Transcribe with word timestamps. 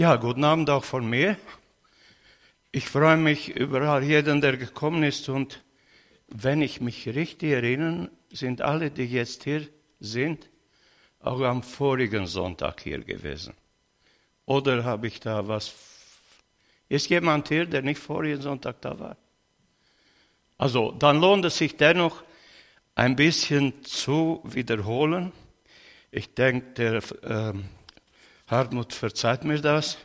Ja, 0.00 0.14
guten 0.14 0.44
Abend 0.44 0.70
auch 0.70 0.84
von 0.84 1.10
mir. 1.10 1.36
Ich 2.70 2.88
freue 2.88 3.16
mich 3.16 3.48
über 3.48 4.00
jeden, 4.00 4.40
der 4.40 4.56
gekommen 4.56 5.02
ist. 5.02 5.28
Und 5.28 5.64
wenn 6.28 6.62
ich 6.62 6.80
mich 6.80 7.08
richtig 7.08 7.50
erinnere, 7.50 8.08
sind 8.30 8.62
alle, 8.62 8.92
die 8.92 9.06
jetzt 9.06 9.42
hier 9.42 9.66
sind, 9.98 10.48
auch 11.18 11.40
am 11.40 11.64
vorigen 11.64 12.28
Sonntag 12.28 12.82
hier 12.82 13.00
gewesen. 13.00 13.54
Oder 14.46 14.84
habe 14.84 15.08
ich 15.08 15.18
da 15.18 15.48
was? 15.48 15.74
Ist 16.88 17.08
jemand 17.08 17.48
hier, 17.48 17.66
der 17.66 17.82
nicht 17.82 17.98
vorigen 17.98 18.40
Sonntag 18.40 18.80
da 18.80 18.96
war? 19.00 19.16
Also, 20.58 20.92
dann 20.92 21.20
lohnt 21.20 21.44
es 21.44 21.58
sich 21.58 21.76
dennoch, 21.76 22.22
ein 22.94 23.16
bisschen 23.16 23.84
zu 23.84 24.42
wiederholen. 24.44 25.32
Ich 26.12 26.34
denke, 26.34 26.66
der 26.74 27.02
ähm, 27.24 27.64
Hartmut 28.48 28.94
verzeiht 28.94 29.44
mir 29.44 29.60
das. 29.60 29.98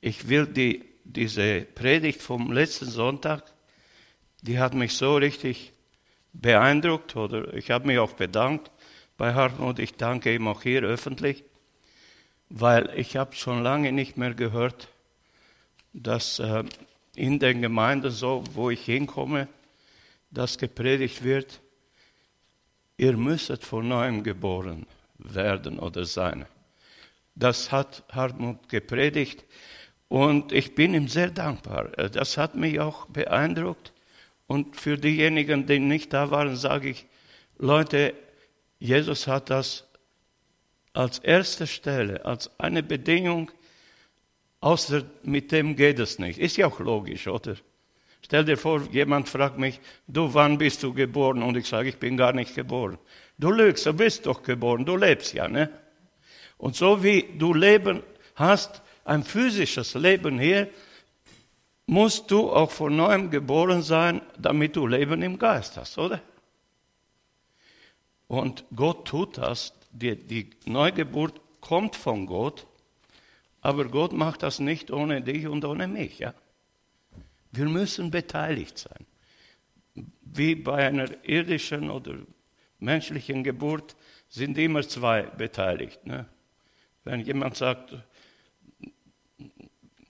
Ich 0.00 0.28
will 0.28 0.46
die, 0.46 0.84
diese 1.04 1.62
Predigt 1.62 2.20
vom 2.20 2.50
letzten 2.50 2.86
Sonntag, 2.86 3.44
die 4.42 4.58
hat 4.58 4.74
mich 4.74 4.96
so 4.96 5.16
richtig 5.16 5.72
beeindruckt 6.32 7.14
oder 7.14 7.54
ich 7.54 7.70
habe 7.70 7.86
mich 7.86 7.98
auch 7.98 8.12
bedankt 8.12 8.72
bei 9.16 9.34
Hartmut. 9.34 9.78
Ich 9.78 9.94
danke 9.94 10.34
ihm 10.34 10.48
auch 10.48 10.62
hier 10.62 10.82
öffentlich, 10.82 11.44
weil 12.48 12.90
ich 12.96 13.16
habe 13.16 13.36
schon 13.36 13.62
lange 13.62 13.92
nicht 13.92 14.16
mehr 14.16 14.34
gehört, 14.34 14.88
dass 15.92 16.40
äh, 16.40 16.64
in 17.14 17.38
den 17.38 17.62
Gemeinden 17.62 18.10
so, 18.10 18.42
wo 18.52 18.70
ich 18.70 18.84
hinkomme, 18.84 19.46
dass 20.32 20.58
gepredigt 20.58 21.22
wird, 21.22 21.60
ihr 22.96 23.16
müsstet 23.16 23.64
von 23.64 23.86
neuem 23.86 24.24
geboren 24.24 24.86
werden 25.18 25.78
oder 25.78 26.04
sein. 26.04 26.44
Das 27.38 27.70
hat 27.70 28.02
Hartmut 28.10 28.68
gepredigt 28.68 29.44
und 30.08 30.52
ich 30.52 30.74
bin 30.74 30.94
ihm 30.94 31.06
sehr 31.06 31.30
dankbar. 31.30 31.88
Das 31.90 32.36
hat 32.36 32.56
mich 32.56 32.80
auch 32.80 33.06
beeindruckt. 33.06 33.92
Und 34.48 34.76
für 34.76 34.96
diejenigen, 34.96 35.66
die 35.66 35.78
nicht 35.78 36.12
da 36.12 36.30
waren, 36.30 36.56
sage 36.56 36.88
ich, 36.88 37.06
Leute, 37.58 38.14
Jesus 38.78 39.26
hat 39.26 39.50
das 39.50 39.86
als 40.94 41.18
erste 41.18 41.66
Stelle, 41.66 42.24
als 42.24 42.50
eine 42.58 42.82
Bedingung, 42.82 43.50
außer 44.60 45.04
mit 45.22 45.52
dem 45.52 45.76
geht 45.76 45.98
es 45.98 46.18
nicht. 46.18 46.38
Ist 46.38 46.56
ja 46.56 46.66
auch 46.66 46.80
logisch, 46.80 47.28
oder? 47.28 47.56
Stell 48.22 48.44
dir 48.44 48.56
vor, 48.56 48.82
jemand 48.90 49.28
fragt 49.28 49.58
mich, 49.58 49.80
du, 50.08 50.32
wann 50.34 50.58
bist 50.58 50.82
du 50.82 50.92
geboren? 50.92 51.42
Und 51.42 51.56
ich 51.56 51.68
sage, 51.68 51.90
ich 51.90 51.98
bin 51.98 52.16
gar 52.16 52.32
nicht 52.32 52.54
geboren. 52.54 52.98
Du 53.38 53.52
lügst, 53.52 53.86
du 53.86 53.92
bist 53.92 54.26
doch 54.26 54.42
geboren, 54.42 54.84
du 54.84 54.96
lebst 54.96 55.34
ja, 55.34 55.46
ne? 55.46 55.70
Und 56.58 56.76
so 56.76 57.02
wie 57.02 57.24
du 57.38 57.54
Leben 57.54 58.02
hast, 58.34 58.82
ein 59.04 59.22
physisches 59.22 59.94
Leben 59.94 60.38
hier, 60.38 60.68
musst 61.86 62.30
du 62.30 62.50
auch 62.52 62.70
von 62.70 62.94
neuem 62.94 63.30
geboren 63.30 63.82
sein, 63.82 64.20
damit 64.38 64.76
du 64.76 64.86
Leben 64.86 65.22
im 65.22 65.38
Geist 65.38 65.78
hast, 65.78 65.96
oder? 65.96 66.20
Und 68.26 68.64
Gott 68.76 69.08
tut 69.08 69.38
das. 69.38 69.72
Die, 69.90 70.14
die 70.14 70.50
Neugeburt 70.66 71.40
kommt 71.62 71.96
von 71.96 72.26
Gott, 72.26 72.66
aber 73.62 73.86
Gott 73.86 74.12
macht 74.12 74.42
das 74.42 74.58
nicht 74.58 74.90
ohne 74.90 75.22
dich 75.22 75.46
und 75.46 75.64
ohne 75.64 75.88
mich. 75.88 76.18
Ja? 76.18 76.34
Wir 77.52 77.64
müssen 77.64 78.10
beteiligt 78.10 78.78
sein. 78.78 79.06
Wie 80.20 80.54
bei 80.54 80.86
einer 80.86 81.08
irdischen 81.24 81.90
oder 81.90 82.16
menschlichen 82.78 83.42
Geburt 83.42 83.96
sind 84.28 84.58
immer 84.58 84.82
zwei 84.86 85.22
beteiligt. 85.22 86.06
Ne? 86.06 86.26
Wenn 87.08 87.22
jemand 87.22 87.56
sagt, 87.56 87.96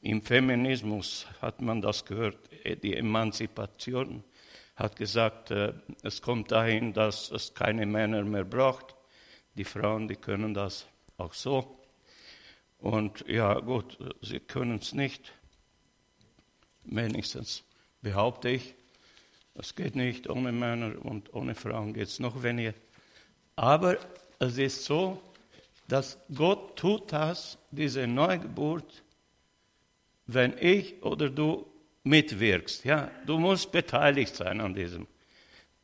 im 0.01 0.21
Feminismus 0.21 1.29
hat 1.41 1.63
man 1.63 1.81
das 1.81 2.05
gehört, 2.05 2.51
die 2.83 2.97
Emanzipation 2.97 4.25
hat 4.75 4.97
gesagt, 4.97 5.53
äh, 5.53 5.75
es 6.03 6.21
kommt 6.21 6.51
dahin, 6.51 6.93
dass 6.93 7.31
es 7.31 7.55
keine 7.55 7.87
Männer 7.87 8.25
mehr 8.25 8.43
braucht. 8.43 8.97
Die 9.55 9.63
Frauen, 9.63 10.09
die 10.09 10.17
können 10.17 10.55
das 10.55 10.89
auch 11.19 11.35
so. 11.35 11.81
Und 12.79 13.25
ja, 13.29 13.61
gut, 13.61 13.97
sie 14.21 14.41
können 14.41 14.79
es 14.79 14.93
nicht. 14.93 15.33
Wenigstens 16.83 17.63
behaupte 18.03 18.49
ich, 18.49 18.75
es 19.55 19.77
geht 19.77 19.95
nicht 19.95 20.29
ohne 20.29 20.51
Männer 20.51 20.95
und 21.05 21.33
ohne 21.33 21.55
Frauen 21.55 21.95
geht 21.95 22.09
es 22.09 22.19
noch 22.19 22.43
weniger. 22.43 22.75
Aber 23.55 23.99
es 24.41 24.59
ist 24.59 24.85
so, 24.85 25.23
dass 25.89 26.19
Gott 26.35 26.77
tut 26.77 27.13
das, 27.13 27.59
diese 27.71 28.07
Neugeburt, 28.07 29.03
wenn 30.27 30.57
ich 30.59 31.03
oder 31.03 31.31
du 31.31 31.67
mitwirkst. 32.05 32.85
Ja, 32.85 33.11
du 33.27 33.39
musst 33.39 33.73
beteiligt 33.73 34.37
sein 34.37 34.61
an 34.61 34.75
diesem. 34.75 35.07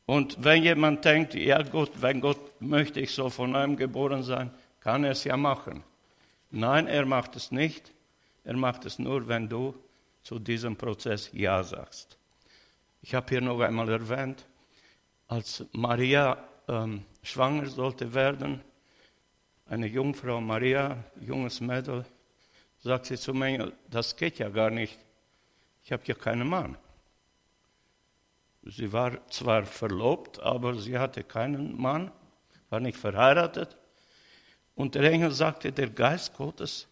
Und 0.05 0.43
wenn 0.43 0.63
jemand 0.63 1.03
denkt, 1.03 1.33
ja 1.33 1.61
Gott, 1.63 1.91
wenn 1.99 2.21
Gott 2.21 2.61
möchte 2.61 2.99
ich 2.99 3.11
so 3.11 3.29
von 3.29 3.51
neuem 3.51 3.75
geboren 3.75 4.21
sein, 4.21 4.51
kann 4.79 5.03
er 5.03 5.11
es 5.11 5.23
ja 5.23 5.35
machen. 5.35 5.83
Nein, 6.51 6.85
er 6.85 7.05
macht 7.07 7.35
es 7.35 7.51
nicht. 7.51 7.91
Er 8.43 8.55
macht 8.55 8.85
es 8.85 8.99
nur, 8.99 9.27
wenn 9.27 9.49
du 9.49 9.73
zu 10.21 10.37
diesem 10.37 10.75
Prozess 10.75 11.31
Ja 11.33 11.63
sagst. 11.63 12.19
Ich 13.01 13.15
habe 13.15 13.25
hier 13.29 13.41
noch 13.41 13.59
einmal 13.59 13.89
erwähnt, 13.89 14.45
als 15.27 15.65
Maria 15.71 16.37
ähm, 16.67 17.03
schwanger 17.23 17.65
sollte 17.65 18.13
werden, 18.13 18.61
eine 19.65 19.87
Jungfrau 19.87 20.39
Maria, 20.41 21.03
junges 21.19 21.59
Mädel, 21.59 22.05
sagt 22.79 23.07
sie 23.07 23.17
zu 23.17 23.33
mir, 23.33 23.73
das 23.89 24.15
geht 24.15 24.37
ja 24.37 24.49
gar 24.49 24.69
nicht. 24.69 24.99
Ich 25.83 25.91
habe 25.91 26.03
ja 26.05 26.15
keinen 26.15 26.47
Mann. 26.47 26.77
Sie 28.63 28.91
war 28.91 29.27
zwar 29.29 29.65
verlobt, 29.65 30.39
aber 30.39 30.75
sie 30.75 30.97
hatte 30.97 31.23
keinen 31.23 31.79
Mann, 31.79 32.11
war 32.69 32.79
nicht 32.79 32.97
verheiratet. 32.97 33.75
Und 34.75 34.95
der 34.95 35.03
Engel 35.03 35.31
sagte, 35.31 35.71
der 35.71 35.89
Geist 35.89 36.33
Gottes 36.33 36.87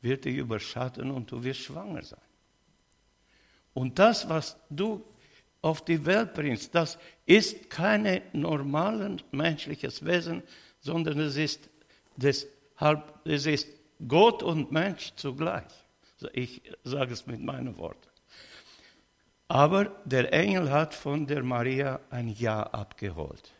wird 0.00 0.24
dich 0.26 0.36
überschatten 0.36 1.10
und 1.10 1.30
du 1.30 1.42
wirst 1.42 1.60
schwanger 1.60 2.02
sein. 2.02 2.20
Und 3.72 3.98
das, 3.98 4.28
was 4.28 4.56
du 4.70 5.02
auf 5.62 5.84
die 5.84 6.04
Welt 6.04 6.34
bringst, 6.34 6.74
das 6.74 6.98
ist 7.24 7.70
kein 7.70 8.20
normales 8.32 9.24
menschliches 9.32 10.04
Wesen, 10.04 10.42
sondern 10.84 11.18
es 11.18 11.36
ist, 11.36 11.70
deshalb, 12.16 13.02
es 13.24 13.46
ist 13.46 13.68
Gott 14.06 14.42
und 14.42 14.70
Mensch 14.70 15.12
zugleich. 15.16 15.64
Ich 16.34 16.60
sage 16.84 17.14
es 17.14 17.26
mit 17.26 17.40
meinen 17.40 17.76
Worten. 17.78 18.08
Aber 19.48 19.86
der 20.04 20.32
Engel 20.32 20.70
hat 20.70 20.94
von 20.94 21.26
der 21.26 21.42
Maria 21.42 22.00
ein 22.10 22.28
Ja 22.28 22.62
abgeholt. 22.62 23.50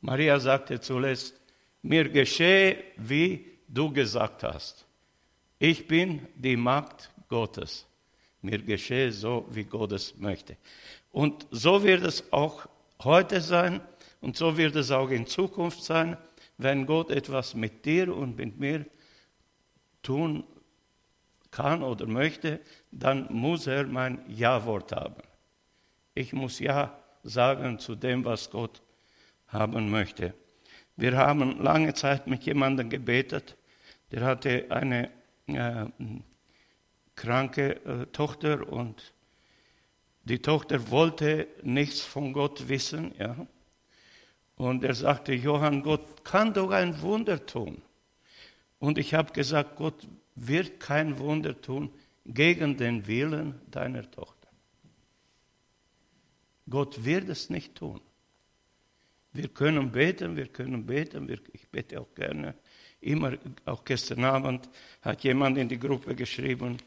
Maria 0.00 0.38
sagte 0.38 0.80
zuletzt, 0.80 1.34
mir 1.82 2.08
geschehe, 2.08 2.84
wie 2.96 3.58
du 3.66 3.92
gesagt 3.92 4.44
hast. 4.44 4.86
Ich 5.58 5.88
bin 5.88 6.28
die 6.36 6.56
Magd 6.56 7.10
Gottes. 7.28 7.86
Mir 8.40 8.58
geschehe 8.58 9.10
so, 9.10 9.46
wie 9.50 9.64
Gott 9.64 9.92
es 9.92 10.16
möchte. 10.16 10.56
Und 11.10 11.46
so 11.50 11.82
wird 11.82 12.04
es 12.04 12.32
auch 12.32 12.66
heute 13.02 13.40
sein, 13.40 13.80
und 14.24 14.38
so 14.38 14.56
wird 14.56 14.74
es 14.74 14.90
auch 14.90 15.10
in 15.10 15.26
Zukunft 15.26 15.84
sein, 15.84 16.16
wenn 16.56 16.86
Gott 16.86 17.10
etwas 17.10 17.54
mit 17.54 17.84
dir 17.84 18.16
und 18.16 18.38
mit 18.38 18.58
mir 18.58 18.86
tun 20.02 20.44
kann 21.50 21.82
oder 21.82 22.06
möchte, 22.06 22.60
dann 22.90 23.30
muss 23.30 23.66
er 23.66 23.86
mein 23.86 24.24
Ja-Wort 24.28 24.92
haben. 24.92 25.22
Ich 26.14 26.32
muss 26.32 26.58
Ja 26.58 26.98
sagen 27.22 27.78
zu 27.78 27.96
dem, 27.96 28.24
was 28.24 28.50
Gott 28.50 28.80
haben 29.48 29.90
möchte. 29.90 30.32
Wir 30.96 31.18
haben 31.18 31.62
lange 31.62 31.92
Zeit 31.92 32.26
mit 32.26 32.44
jemandem 32.44 32.88
gebetet, 32.88 33.58
der 34.10 34.22
hatte 34.22 34.66
eine 34.70 35.10
äh, 35.48 35.84
kranke 37.14 37.84
äh, 37.84 38.06
Tochter 38.06 38.66
und 38.72 39.12
die 40.22 40.38
Tochter 40.38 40.90
wollte 40.90 41.46
nichts 41.62 42.00
von 42.00 42.32
Gott 42.32 42.70
wissen. 42.70 43.14
Ja. 43.18 43.46
Und 44.56 44.84
er 44.84 44.94
sagte, 44.94 45.34
Johann, 45.34 45.82
Gott 45.82 46.24
kann 46.24 46.54
doch 46.54 46.70
ein 46.70 47.00
Wunder 47.00 47.44
tun. 47.44 47.82
Und 48.78 48.98
ich 48.98 49.14
habe 49.14 49.32
gesagt, 49.32 49.76
Gott 49.76 50.06
wird 50.34 50.78
kein 50.78 51.18
Wunder 51.18 51.60
tun 51.60 51.90
gegen 52.24 52.76
den 52.76 53.06
Willen 53.06 53.60
deiner 53.70 54.08
Tochter. 54.10 54.48
Gott 56.68 57.04
wird 57.04 57.28
es 57.28 57.50
nicht 57.50 57.74
tun. 57.74 58.00
Wir 59.32 59.48
können 59.48 59.90
beten, 59.90 60.36
wir 60.36 60.46
können 60.46 60.86
beten, 60.86 61.28
ich 61.52 61.68
bete 61.68 62.00
auch 62.00 62.14
gerne. 62.14 62.54
Immer, 63.00 63.36
auch 63.64 63.84
gestern 63.84 64.24
Abend 64.24 64.68
hat 65.02 65.24
jemand 65.24 65.58
in 65.58 65.68
die 65.68 65.78
Gruppe 65.78 66.14
geschrieben, 66.14 66.78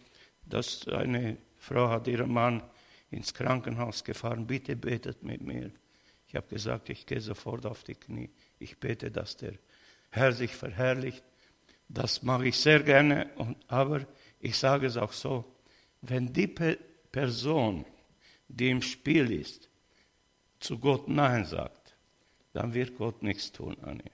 dass 0.45 0.87
eine 0.87 1.37
Frau 1.57 1.89
hat 1.89 2.07
ihren 2.07 2.31
Mann 2.31 2.63
ins 3.11 3.33
Krankenhaus 3.33 4.03
gefahren, 4.03 4.47
bitte 4.47 4.75
betet 4.75 5.21
mit 5.23 5.41
mir. 5.41 5.71
Ich 6.27 6.35
habe 6.35 6.47
gesagt, 6.47 6.89
ich 6.89 7.05
gehe 7.05 7.21
sofort 7.21 7.65
auf 7.65 7.83
die 7.83 7.95
Knie. 7.95 8.29
Ich 8.59 8.77
bete, 8.77 9.11
dass 9.11 9.37
der 9.37 9.53
Herr 10.09 10.33
sich 10.33 10.53
verherrlicht. 10.55 11.23
Das 11.87 12.21
mache 12.21 12.47
ich 12.47 12.57
sehr 12.57 12.81
gerne, 12.81 13.29
aber 13.67 14.05
ich 14.39 14.57
sage 14.57 14.87
es 14.87 14.97
auch 14.97 15.13
so, 15.13 15.45
wenn 16.01 16.33
die 16.33 16.47
Person, 16.47 17.85
die 18.47 18.69
im 18.69 18.81
Spiel 18.81 19.31
ist, 19.31 19.69
zu 20.59 20.79
Gott 20.79 21.07
Nein 21.07 21.45
sagt, 21.45 21.95
dann 22.53 22.73
wird 22.73 22.97
Gott 22.97 23.23
nichts 23.23 23.51
tun 23.51 23.77
an 23.83 23.99
ihr. 23.99 24.11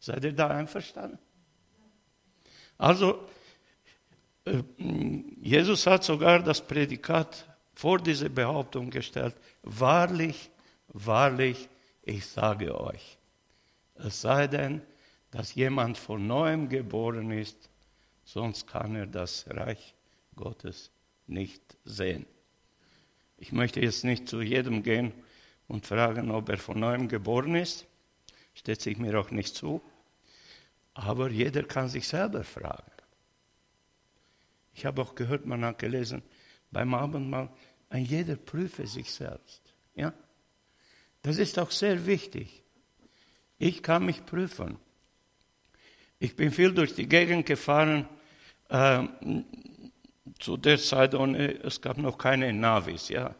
Seid 0.00 0.24
ihr 0.24 0.32
da 0.32 0.48
einverstanden? 0.48 1.18
Also, 2.76 3.28
äh, 4.44 4.62
Jesus 5.40 5.86
hat 5.86 6.04
sogar 6.04 6.42
das 6.42 6.64
Prädikat 6.64 7.46
vor 7.74 7.98
diese 7.98 8.30
Behauptung 8.30 8.90
gestellt, 8.90 9.34
wahrlich, 9.62 10.50
wahrlich, 11.06 11.68
ich 12.02 12.26
sage 12.26 12.78
euch, 12.78 13.18
es 13.94 14.20
sei 14.20 14.46
denn, 14.46 14.82
dass 15.30 15.54
jemand 15.54 15.98
von 15.98 16.26
neuem 16.26 16.68
geboren 16.68 17.30
ist, 17.30 17.68
sonst 18.24 18.66
kann 18.66 18.94
er 18.94 19.06
das 19.06 19.46
Reich 19.48 19.94
Gottes 20.36 20.90
nicht 21.26 21.76
sehen. 21.84 22.26
Ich 23.36 23.52
möchte 23.52 23.80
jetzt 23.80 24.04
nicht 24.04 24.28
zu 24.28 24.40
jedem 24.40 24.82
gehen 24.82 25.12
und 25.68 25.86
fragen, 25.86 26.30
ob 26.30 26.48
er 26.48 26.58
von 26.58 26.80
neuem 26.80 27.08
geboren 27.08 27.54
ist. 27.54 27.86
Steht 28.54 28.80
sich 28.80 28.98
mir 28.98 29.18
auch 29.20 29.30
nicht 29.30 29.54
zu. 29.54 29.80
Aber 30.94 31.30
jeder 31.30 31.62
kann 31.62 31.88
sich 31.88 32.08
selber 32.08 32.42
fragen. 32.42 32.90
Ich 34.72 34.86
habe 34.86 35.02
auch 35.02 35.14
gehört, 35.14 35.46
man 35.46 35.64
hat 35.64 35.78
gelesen, 35.78 36.22
beim 36.70 36.94
Abendmahl, 36.94 37.50
ein 37.90 38.04
jeder 38.04 38.36
prüfe 38.36 38.86
sich 38.86 39.12
selbst. 39.12 39.62
Ja? 39.94 40.12
Das 41.28 41.36
ist 41.36 41.58
auch 41.58 41.70
sehr 41.70 42.06
wichtig. 42.06 42.62
Ich 43.58 43.82
kann 43.82 44.06
mich 44.06 44.24
prüfen. 44.24 44.78
Ich 46.18 46.34
bin 46.34 46.50
viel 46.50 46.72
durch 46.72 46.94
die 46.94 47.06
Gegend 47.06 47.44
gefahren, 47.44 48.08
äh, 48.70 49.02
zu 50.38 50.56
der 50.56 50.78
Zeit, 50.78 51.14
ohne, 51.14 51.62
es 51.62 51.82
gab 51.82 51.98
noch 51.98 52.16
keine 52.16 52.50
Navis, 52.54 53.10
ja. 53.10 53.34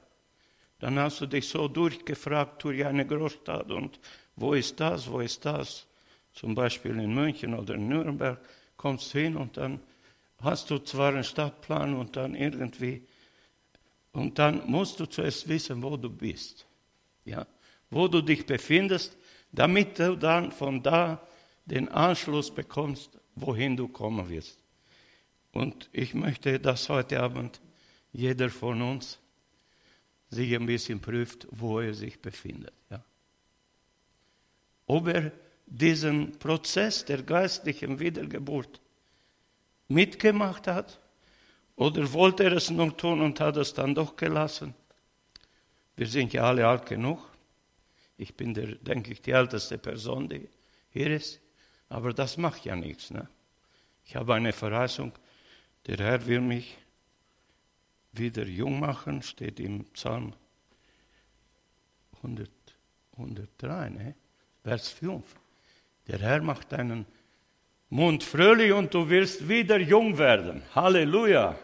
Dann 0.80 0.98
hast 0.98 1.22
du 1.22 1.26
dich 1.26 1.48
so 1.48 1.66
durchgefragt 1.66 2.62
durch 2.62 2.84
eine 2.84 3.06
Großstadt 3.06 3.70
und 3.70 3.98
wo 4.36 4.52
ist 4.52 4.78
das, 4.78 5.10
wo 5.10 5.20
ist 5.20 5.46
das? 5.46 5.86
Zum 6.34 6.54
Beispiel 6.54 6.90
in 6.90 7.14
München 7.14 7.54
oder 7.54 7.72
in 7.76 7.88
Nürnberg 7.88 8.38
kommst 8.76 9.14
du 9.14 9.18
hin 9.20 9.34
und 9.34 9.56
dann 9.56 9.80
hast 10.42 10.68
du 10.68 10.78
zwar 10.80 11.14
einen 11.14 11.24
Stadtplan 11.24 11.94
und 11.94 12.16
dann 12.16 12.34
irgendwie, 12.34 13.02
und 14.12 14.38
dann 14.38 14.70
musst 14.70 15.00
du 15.00 15.06
zuerst 15.06 15.48
wissen, 15.48 15.82
wo 15.82 15.96
du 15.96 16.10
bist, 16.10 16.66
ja, 17.24 17.46
wo 17.90 18.08
du 18.08 18.22
dich 18.22 18.46
befindest, 18.46 19.16
damit 19.52 19.98
du 19.98 20.16
dann 20.16 20.52
von 20.52 20.82
da 20.82 21.26
den 21.64 21.88
Anschluss 21.88 22.54
bekommst, 22.54 23.18
wohin 23.34 23.76
du 23.76 23.88
kommen 23.88 24.28
wirst. 24.28 24.58
Und 25.52 25.88
ich 25.92 26.14
möchte, 26.14 26.60
dass 26.60 26.88
heute 26.88 27.20
Abend 27.20 27.60
jeder 28.12 28.50
von 28.50 28.82
uns 28.82 29.18
sich 30.30 30.54
ein 30.54 30.66
bisschen 30.66 31.00
prüft, 31.00 31.46
wo 31.50 31.80
er 31.80 31.94
sich 31.94 32.20
befindet. 32.20 32.72
Ja. 32.90 33.02
Ob 34.86 35.08
er 35.08 35.32
diesen 35.66 36.38
Prozess 36.38 37.04
der 37.04 37.22
geistlichen 37.22 37.98
Wiedergeburt 37.98 38.80
mitgemacht 39.88 40.66
hat 40.66 41.00
oder 41.76 42.12
wollte 42.12 42.44
er 42.44 42.52
es 42.52 42.70
nur 42.70 42.96
tun 42.96 43.20
und 43.20 43.40
hat 43.40 43.56
es 43.56 43.74
dann 43.74 43.94
doch 43.94 44.16
gelassen. 44.16 44.74
Wir 45.96 46.06
sind 46.06 46.32
ja 46.32 46.44
alle 46.44 46.66
alt 46.66 46.86
genug. 46.86 47.27
Ich 48.18 48.34
bin, 48.34 48.52
der, 48.52 48.74
denke 48.74 49.12
ich, 49.12 49.22
die 49.22 49.30
älteste 49.30 49.78
Person, 49.78 50.28
die 50.28 50.48
hier 50.90 51.10
ist. 51.14 51.40
Aber 51.88 52.12
das 52.12 52.36
macht 52.36 52.64
ja 52.64 52.76
nichts. 52.76 53.10
Ne? 53.10 53.28
Ich 54.04 54.16
habe 54.16 54.34
eine 54.34 54.52
Verheißung, 54.52 55.12
der 55.86 55.96
Herr 55.96 56.26
will 56.26 56.40
mich 56.40 56.76
wieder 58.12 58.44
jung 58.44 58.80
machen, 58.80 59.22
steht 59.22 59.60
im 59.60 59.84
Psalm 59.92 60.34
100, 62.16 62.50
103, 63.16 63.88
ne? 63.90 64.14
Vers 64.64 64.88
5. 64.88 65.24
Der 66.08 66.18
Herr 66.18 66.42
macht 66.42 66.72
deinen 66.72 67.06
Mund 67.90 68.24
fröhlich 68.24 68.72
und 68.72 68.92
du 68.92 69.08
wirst 69.08 69.48
wieder 69.48 69.78
jung 69.78 70.18
werden. 70.18 70.62
Halleluja. 70.74 71.56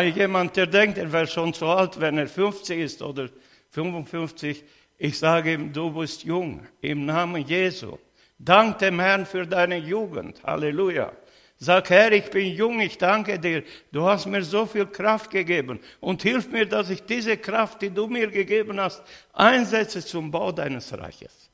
Jemand, 0.00 0.56
der 0.56 0.66
denkt, 0.66 0.98
er 0.98 1.12
wäre 1.12 1.26
schon 1.26 1.54
zu 1.54 1.66
alt, 1.66 2.00
wenn 2.00 2.18
er 2.18 2.26
50 2.26 2.78
ist 2.78 3.02
oder 3.02 3.28
55, 3.70 4.64
ich 5.02 5.18
sage 5.18 5.54
ihm, 5.54 5.72
du 5.72 5.90
bist 5.90 6.22
jung, 6.22 6.64
im 6.80 7.06
Namen 7.06 7.44
Jesu. 7.44 7.98
Dank 8.38 8.78
dem 8.78 9.00
Herrn 9.00 9.26
für 9.26 9.44
deine 9.44 9.76
Jugend. 9.76 10.40
Halleluja. 10.44 11.12
Sag, 11.56 11.90
Herr, 11.90 12.12
ich 12.12 12.30
bin 12.30 12.54
jung, 12.54 12.78
ich 12.78 12.98
danke 12.98 13.36
dir. 13.40 13.64
Du 13.90 14.04
hast 14.04 14.26
mir 14.26 14.44
so 14.44 14.64
viel 14.64 14.86
Kraft 14.86 15.32
gegeben 15.32 15.80
und 15.98 16.22
hilf 16.22 16.48
mir, 16.52 16.66
dass 16.66 16.88
ich 16.88 17.02
diese 17.02 17.36
Kraft, 17.36 17.82
die 17.82 17.90
du 17.90 18.06
mir 18.06 18.28
gegeben 18.28 18.78
hast, 18.78 19.02
einsetze 19.32 20.04
zum 20.04 20.30
Bau 20.30 20.52
deines 20.52 20.96
Reiches. 20.96 21.50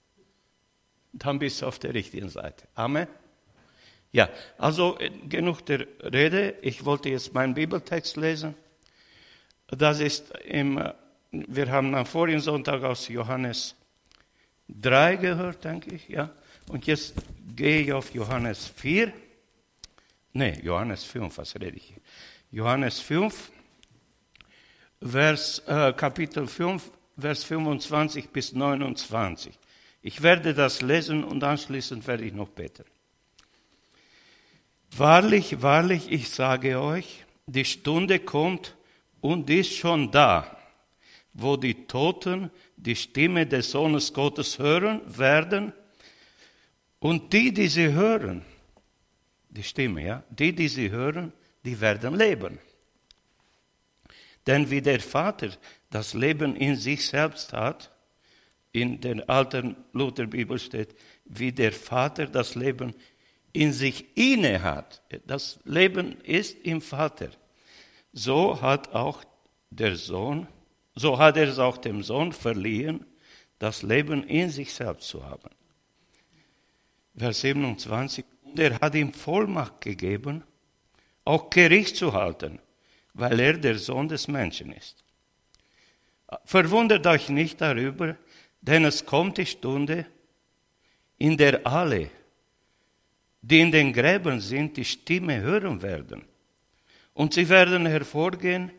Dann 1.14 1.38
bist 1.38 1.62
du 1.62 1.68
auf 1.68 1.78
der 1.78 1.94
richtigen 1.94 2.28
Seite. 2.28 2.68
Amen. 2.74 3.08
Ja, 4.12 4.28
also 4.58 4.98
äh, 4.98 5.08
genug 5.26 5.64
der 5.64 5.86
Rede. 6.02 6.56
Ich 6.60 6.84
wollte 6.84 7.08
jetzt 7.08 7.32
meinen 7.32 7.54
Bibeltext 7.54 8.18
lesen. 8.18 8.54
Das 9.68 10.00
ist 10.00 10.36
im, 10.44 10.76
äh, 10.76 10.92
wir 11.30 11.70
haben 11.70 11.94
am 11.94 12.06
vorigen 12.06 12.40
Sonntag 12.40 12.82
aus 12.82 13.08
Johannes 13.08 13.74
3 14.68 15.16
gehört, 15.16 15.64
denke 15.64 15.94
ich, 15.94 16.08
ja. 16.08 16.30
Und 16.68 16.86
jetzt 16.86 17.14
gehe 17.56 17.80
ich 17.80 17.92
auf 17.92 18.12
Johannes 18.14 18.66
4. 18.76 19.12
Nee, 20.32 20.60
Johannes 20.62 21.04
5, 21.04 21.36
was 21.38 21.54
rede 21.54 21.76
ich 21.76 21.84
hier? 21.84 22.00
Johannes 22.50 23.00
5, 23.00 23.50
Vers, 25.02 25.60
äh, 25.66 25.92
Kapitel 25.92 26.46
5, 26.46 26.90
Vers 27.18 27.44
25 27.44 28.30
bis 28.30 28.52
29. 28.52 29.58
Ich 30.02 30.22
werde 30.22 30.54
das 30.54 30.82
lesen 30.82 31.24
und 31.24 31.42
anschließend 31.42 32.06
werde 32.06 32.24
ich 32.24 32.32
noch 32.32 32.48
beten. 32.48 32.84
Wahrlich, 34.96 35.60
wahrlich, 35.60 36.10
ich 36.10 36.30
sage 36.30 36.80
euch, 36.80 37.24
die 37.46 37.64
Stunde 37.64 38.18
kommt 38.18 38.76
und 39.20 39.50
ist 39.50 39.74
schon 39.74 40.10
da, 40.10 40.57
wo 41.40 41.56
die 41.56 41.86
Toten 41.86 42.50
die 42.76 42.96
Stimme 42.96 43.46
des 43.46 43.70
Sohnes 43.70 44.12
Gottes 44.12 44.58
hören 44.58 45.00
werden 45.06 45.72
und 46.98 47.32
die, 47.32 47.52
die 47.52 47.68
sie 47.68 47.92
hören, 47.92 48.44
die 49.48 49.62
Stimme, 49.62 50.04
ja, 50.04 50.24
die, 50.30 50.52
die 50.52 50.68
sie 50.68 50.90
hören, 50.90 51.32
die 51.64 51.80
werden 51.80 52.16
leben. 52.16 52.58
Denn 54.46 54.68
wie 54.68 54.82
der 54.82 55.00
Vater 55.00 55.50
das 55.90 56.12
Leben 56.14 56.56
in 56.56 56.74
sich 56.74 57.06
selbst 57.06 57.52
hat, 57.52 57.92
in 58.72 59.00
der 59.00 59.28
alten 59.30 59.76
Lutherbibel 59.92 60.58
steht, 60.58 60.96
wie 61.24 61.52
der 61.52 61.72
Vater 61.72 62.26
das 62.26 62.56
Leben 62.56 62.94
in 63.52 63.72
sich 63.72 64.16
inne 64.16 64.62
hat. 64.62 65.02
Das 65.26 65.60
Leben 65.64 66.20
ist 66.22 66.58
im 66.64 66.80
Vater. 66.80 67.30
So 68.12 68.60
hat 68.60 68.92
auch 68.92 69.22
der 69.70 69.96
Sohn, 69.96 70.48
so 70.98 71.18
hat 71.18 71.36
er 71.36 71.48
es 71.48 71.58
auch 71.58 71.78
dem 71.78 72.02
Sohn 72.02 72.32
verliehen, 72.32 73.04
das 73.58 73.82
Leben 73.82 74.24
in 74.24 74.50
sich 74.50 74.72
selbst 74.72 75.08
zu 75.08 75.24
haben. 75.24 75.50
Vers 77.16 77.40
27. 77.40 78.24
Und 78.42 78.58
er 78.58 78.80
hat 78.80 78.94
ihm 78.94 79.12
Vollmacht 79.12 79.80
gegeben, 79.80 80.44
auch 81.24 81.50
Gericht 81.50 81.96
zu 81.96 82.12
halten, 82.12 82.58
weil 83.14 83.38
er 83.40 83.54
der 83.54 83.78
Sohn 83.78 84.08
des 84.08 84.28
Menschen 84.28 84.72
ist. 84.72 85.04
Verwundert 86.44 87.06
euch 87.06 87.28
nicht 87.28 87.60
darüber, 87.60 88.16
denn 88.60 88.84
es 88.84 89.04
kommt 89.04 89.38
die 89.38 89.46
Stunde, 89.46 90.06
in 91.18 91.36
der 91.36 91.66
alle, 91.66 92.10
die 93.42 93.60
in 93.60 93.72
den 93.72 93.92
Gräbern 93.92 94.40
sind, 94.40 94.76
die 94.76 94.84
Stimme 94.84 95.40
hören 95.40 95.82
werden. 95.82 96.24
Und 97.14 97.34
sie 97.34 97.48
werden 97.48 97.86
hervorgehen, 97.86 98.70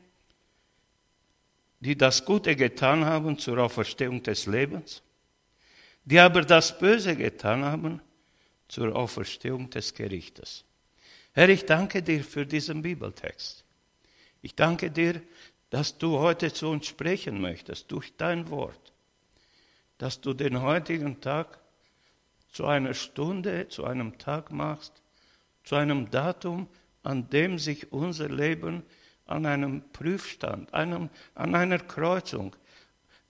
die 1.80 1.98
das 1.98 2.26
Gute 2.26 2.56
getan 2.56 3.06
haben 3.06 3.38
zur 3.38 3.58
Auferstehung 3.60 4.22
des 4.22 4.46
Lebens, 4.46 5.02
die 6.04 6.20
aber 6.20 6.42
das 6.42 6.78
Böse 6.78 7.16
getan 7.16 7.64
haben 7.64 8.02
zur 8.68 8.96
Auferstehung 8.96 9.70
des 9.70 9.94
Gerichtes. 9.94 10.66
Herr, 11.34 11.50
ich 11.50 11.66
danke 11.66 12.04
dir 12.04 12.24
für 12.24 12.46
diesen 12.46 12.82
Bibeltext. 12.82 13.64
Ich 14.42 14.56
danke 14.56 14.92
dir, 14.92 15.22
dass 15.70 15.98
du 15.98 16.18
heute 16.20 16.52
zu 16.52 16.68
uns 16.68 16.88
sprechen 16.88 17.40
möchtest 17.40 17.92
durch 17.92 18.16
dein 18.18 18.50
Wort, 18.50 18.94
dass 19.98 20.20
du 20.20 20.34
den 20.34 20.62
heutigen 20.62 21.22
Tag 21.22 21.60
zu 22.52 22.66
einer 22.66 22.94
Stunde, 22.94 23.68
zu 23.70 23.86
einem 23.86 24.18
Tag 24.18 24.52
machst, 24.52 24.94
zu 25.64 25.76
einem 25.76 26.10
Datum, 26.10 26.68
an 27.04 27.30
dem 27.30 27.60
sich 27.60 27.92
unser 27.92 28.28
Leben 28.28 28.84
an 29.30 29.46
einem 29.46 29.82
Prüfstand, 29.94 30.74
einem, 30.74 31.10
an 31.36 31.56
einer 31.56 31.80
Kreuzung, 31.80 32.56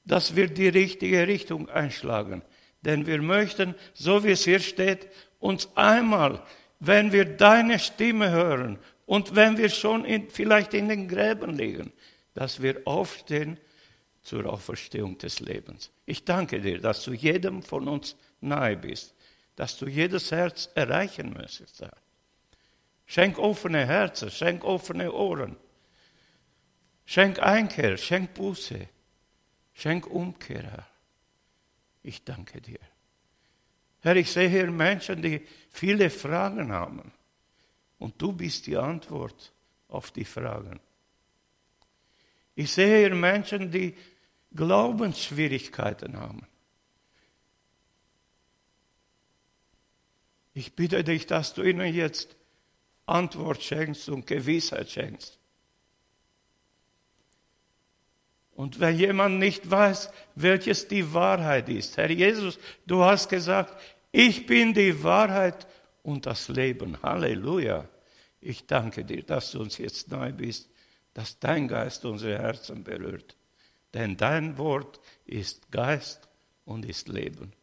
dass 0.06 0.36
wir 0.36 0.48
die 0.48 0.70
richtige 0.70 1.28
Richtung 1.28 1.70
einschlagen. 1.70 2.42
Denn 2.82 3.06
wir 3.06 3.22
möchten, 3.22 3.76
so 3.94 4.24
wie 4.24 4.32
es 4.32 4.46
hier 4.46 4.60
steht, 4.60 5.08
uns 5.40 5.70
einmal 5.76 6.42
wenn 6.80 7.12
wir 7.12 7.26
deine 7.26 7.78
Stimme 7.78 8.32
hören 8.32 8.80
und 9.06 9.36
wenn 9.36 9.58
wir 9.58 9.70
schon 9.70 10.06
in, 10.06 10.30
vielleicht 10.30 10.74
in 10.74 10.88
den 10.88 11.08
Gräben 11.08 11.54
liegen, 11.54 11.92
dass 12.34 12.62
wir 12.62 12.82
aufstehen 12.86 13.60
zur 14.22 14.46
Auferstehung 14.46 15.18
des 15.18 15.40
Lebens. 15.40 15.92
Ich 16.06 16.24
danke 16.24 16.62
dir, 16.62 16.80
dass 16.80 17.04
du 17.04 17.12
jedem 17.12 17.62
von 17.62 17.88
uns 17.88 18.16
nahe 18.40 18.78
bist, 18.78 19.14
dass 19.56 19.78
du 19.78 19.88
jedes 19.88 20.32
Herz 20.32 20.70
erreichen 20.76 21.34
möchtest. 21.34 21.84
Schenk 23.06 23.40
offene 23.40 23.86
Herzen, 23.86 24.30
schenk 24.30 24.64
offene 24.64 25.12
Ohren. 25.12 25.58
Schenk 27.10 27.40
Einkehr, 27.40 27.98
schenk 27.98 28.36
Buße, 28.36 28.88
schenk 29.74 30.06
Umkehr, 30.06 30.62
Herr. 30.62 30.88
Ich 32.04 32.24
danke 32.24 32.62
dir. 32.62 32.78
Herr, 34.02 34.16
ich 34.16 34.32
sehe 34.32 34.48
hier 34.48 34.70
Menschen, 34.70 35.20
die 35.20 35.44
viele 35.72 36.12
Fragen 36.12 36.72
haben. 36.72 37.12
Und 37.98 38.22
du 38.22 38.32
bist 38.32 38.68
die 38.68 38.78
Antwort 38.78 39.52
auf 39.88 40.12
die 40.12 40.24
Fragen. 40.24 40.80
Ich 42.54 42.72
sehe 42.74 43.00
hier 43.00 43.16
Menschen, 43.16 43.72
die 43.72 43.98
Glaubensschwierigkeiten 44.54 46.16
haben. 46.16 46.46
Ich 50.54 50.76
bitte 50.76 51.04
dich, 51.04 51.26
dass 51.26 51.56
du 51.56 51.64
ihnen 51.64 51.92
jetzt 51.92 52.36
Antwort 53.08 53.64
schenkst 53.64 54.10
und 54.10 54.28
Gewissheit 54.28 54.92
schenkst. 54.92 55.39
Und 58.60 58.82
wenn 58.82 58.98
jemand 58.98 59.40
nicht 59.40 59.72
weiß, 59.72 60.12
welches 60.36 60.90
die 60.90 61.14
Wahrheit 61.14 61.70
ist, 61.70 61.96
Herr 61.96 62.12
Jesus, 62.12 62.60
du 62.86 63.02
hast 63.02 63.30
gesagt, 63.30 63.82
ich 64.12 64.46
bin 64.48 64.74
die 64.74 65.02
Wahrheit 65.02 65.66
und 66.04 66.26
das 66.26 66.50
Leben. 66.50 67.02
Halleluja. 67.02 67.88
Ich 68.42 68.68
danke 68.68 69.06
dir, 69.06 69.24
dass 69.24 69.52
du 69.52 69.62
uns 69.62 69.78
jetzt 69.78 70.12
neu 70.12 70.34
bist, 70.34 70.70
dass 71.14 71.40
dein 71.40 71.70
Geist 71.70 72.04
unsere 72.04 72.38
Herzen 72.38 72.84
berührt. 72.84 73.38
Denn 73.94 74.18
dein 74.18 74.58
Wort 74.58 75.00
ist 75.26 75.72
Geist 75.72 76.28
und 76.66 76.84
ist 76.84 77.08
Leben. 77.08 77.54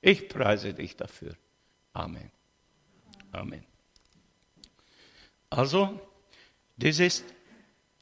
Ich 0.00 0.26
preise 0.26 0.72
dich 0.72 0.96
dafür. 0.96 1.36
Amen. 1.92 2.30
Amen. 3.30 3.66
Also, 5.50 6.00
das 6.78 6.98
ist 6.98 7.24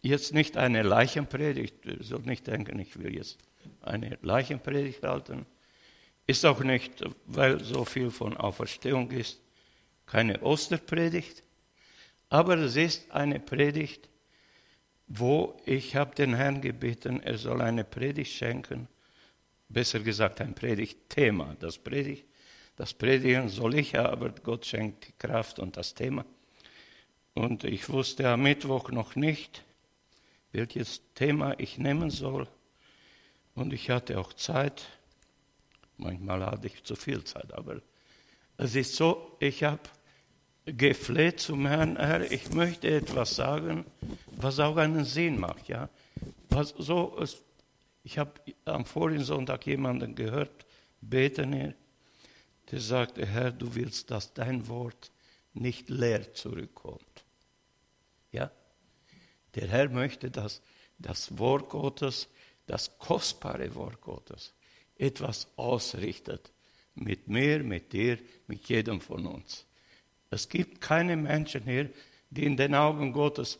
jetzt 0.08 0.34
nicht 0.34 0.56
eine 0.56 0.82
Leichenpredigt, 0.82 1.84
du 1.84 2.02
sollst 2.02 2.26
nicht 2.26 2.46
denken, 2.46 2.78
ich 2.78 2.99
will 2.99 3.14
jetzt 3.14 3.38
eine 3.80 4.18
Leichenpredigt 4.23 5.02
halten. 5.02 5.46
Ist 6.26 6.44
auch 6.44 6.61
nicht, 6.61 7.04
weil 7.26 7.62
so 7.62 7.84
viel 7.84 8.11
von 8.11 8.37
Auferstehung 8.37 9.11
ist, 9.11 9.40
keine 10.06 10.42
Osterpredigt, 10.42 11.42
aber 12.28 12.58
es 12.58 12.76
ist 12.76 13.11
eine 13.11 13.40
Predigt, 13.40 14.08
wo 15.06 15.56
ich 15.64 15.96
habe 15.96 16.14
den 16.14 16.34
Herrn 16.34 16.61
gebeten, 16.61 17.23
er 17.23 17.38
soll 17.38 17.61
eine 17.61 17.84
Predigt 17.84 18.32
schenken, 18.32 18.88
besser 19.68 20.00
gesagt 20.00 20.40
ein 20.40 20.54
Predigtthema. 20.54 21.56
Das 21.61 21.78
Predigt, 21.78 22.26
das 22.76 22.94
Predigen 22.94 23.49
soll 23.49 23.75
ich, 23.75 23.99
aber 23.99 24.30
Gott 24.30 24.66
schenkt 24.66 25.08
die 25.08 25.12
Kraft 25.18 25.58
und 25.58 25.76
das 25.76 25.94
Thema. 25.94 26.25
Und 27.34 27.64
ich 27.64 27.88
wusste 27.88 28.28
am 28.28 28.42
Mittwoch 28.42 28.90
noch 28.90 29.16
nicht, 29.16 29.64
welches 30.54 31.02
Thema 31.14 31.58
ich 31.58 31.78
nehmen 31.78 32.11
soll. 32.11 32.49
Und 33.54 33.73
ich 33.73 33.90
hatte 33.90 34.18
auch 34.18 34.32
Zeit. 34.32 34.87
Manchmal 35.96 36.46
hatte 36.46 36.68
ich 36.68 36.82
zu 36.84 36.96
viel 36.96 37.23
Zeit, 37.25 37.52
aber 37.52 37.80
es 38.56 38.75
ist 38.75 38.94
so, 38.94 39.37
ich 39.40 39.64
habe 39.64 39.82
gefleht 40.64 41.40
zum 41.40 41.66
Herrn, 41.66 41.96
Herr, 41.96 42.30
ich 42.30 42.50
möchte 42.52 42.88
etwas 42.88 43.37
sagen, 43.37 43.84
was 44.37 44.58
auch 44.61 44.76
einen 44.76 45.04
Sinn 45.04 45.38
macht. 45.38 45.68
Ja? 45.68 45.88
Was 46.49 46.70
so, 46.70 47.23
ich 48.02 48.18
habe 48.18 48.32
am 48.64 48.84
vorigen 48.84 49.25
Sonntag 49.25 49.66
jemanden 49.66 50.14
gehört, 50.14 50.66
beten 51.00 51.75
der 52.70 52.80
sagte, 52.80 53.26
Herr, 53.26 53.52
du 53.52 53.75
willst, 53.75 54.11
dass 54.11 54.32
dein 54.32 54.66
Wort 54.68 55.12
nicht 55.52 55.90
leer 55.90 56.32
zurückkommt. 56.32 57.25
Ja? 58.32 58.50
Der 59.54 59.68
Herr 59.68 59.88
möchte, 59.88 60.30
dass 60.30 60.61
das 60.99 61.38
Wort 61.38 61.68
Gottes, 61.68 62.28
das 62.66 62.99
kostbare 62.99 63.75
Wort 63.75 64.00
Gottes, 64.00 64.52
etwas 64.96 65.49
ausrichtet. 65.56 66.52
Mit 66.96 67.28
mir, 67.28 67.64
mit 67.64 67.92
dir, 67.92 68.18
mit 68.46 68.68
jedem 68.68 69.00
von 69.00 69.26
uns. 69.26 69.66
Es 70.30 70.49
gibt 70.49 70.80
keine 70.80 71.16
Menschen 71.16 71.64
hier, 71.64 71.90
die 72.30 72.44
in 72.44 72.56
den 72.56 72.75
Augen 72.75 73.12
Gottes 73.12 73.58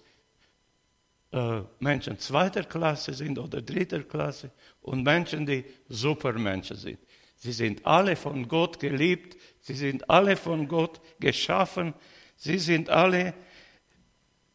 äh, 1.33 1.63
Menschen 1.81 2.19
zweiter 2.21 2.63
Klasse 2.63 3.13
sind 3.13 3.39
oder 3.41 3.61
dritter 3.61 4.05
Klasse 4.05 4.53
und 4.83 5.03
Menschen, 5.03 5.47
die 5.47 5.65
Supermenschen 5.89 6.77
sind. 6.77 6.99
Sie 7.37 7.53
sind 7.53 7.85
alle 7.85 8.15
von 8.15 8.47
Gott 8.47 8.79
geliebt, 8.79 9.37
sie 9.61 9.75
sind 9.75 10.09
alle 10.09 10.37
von 10.37 10.69
Gott 10.69 11.01
geschaffen, 11.19 11.93
sie 12.37 12.59
sind 12.59 12.89
alle 12.89 13.35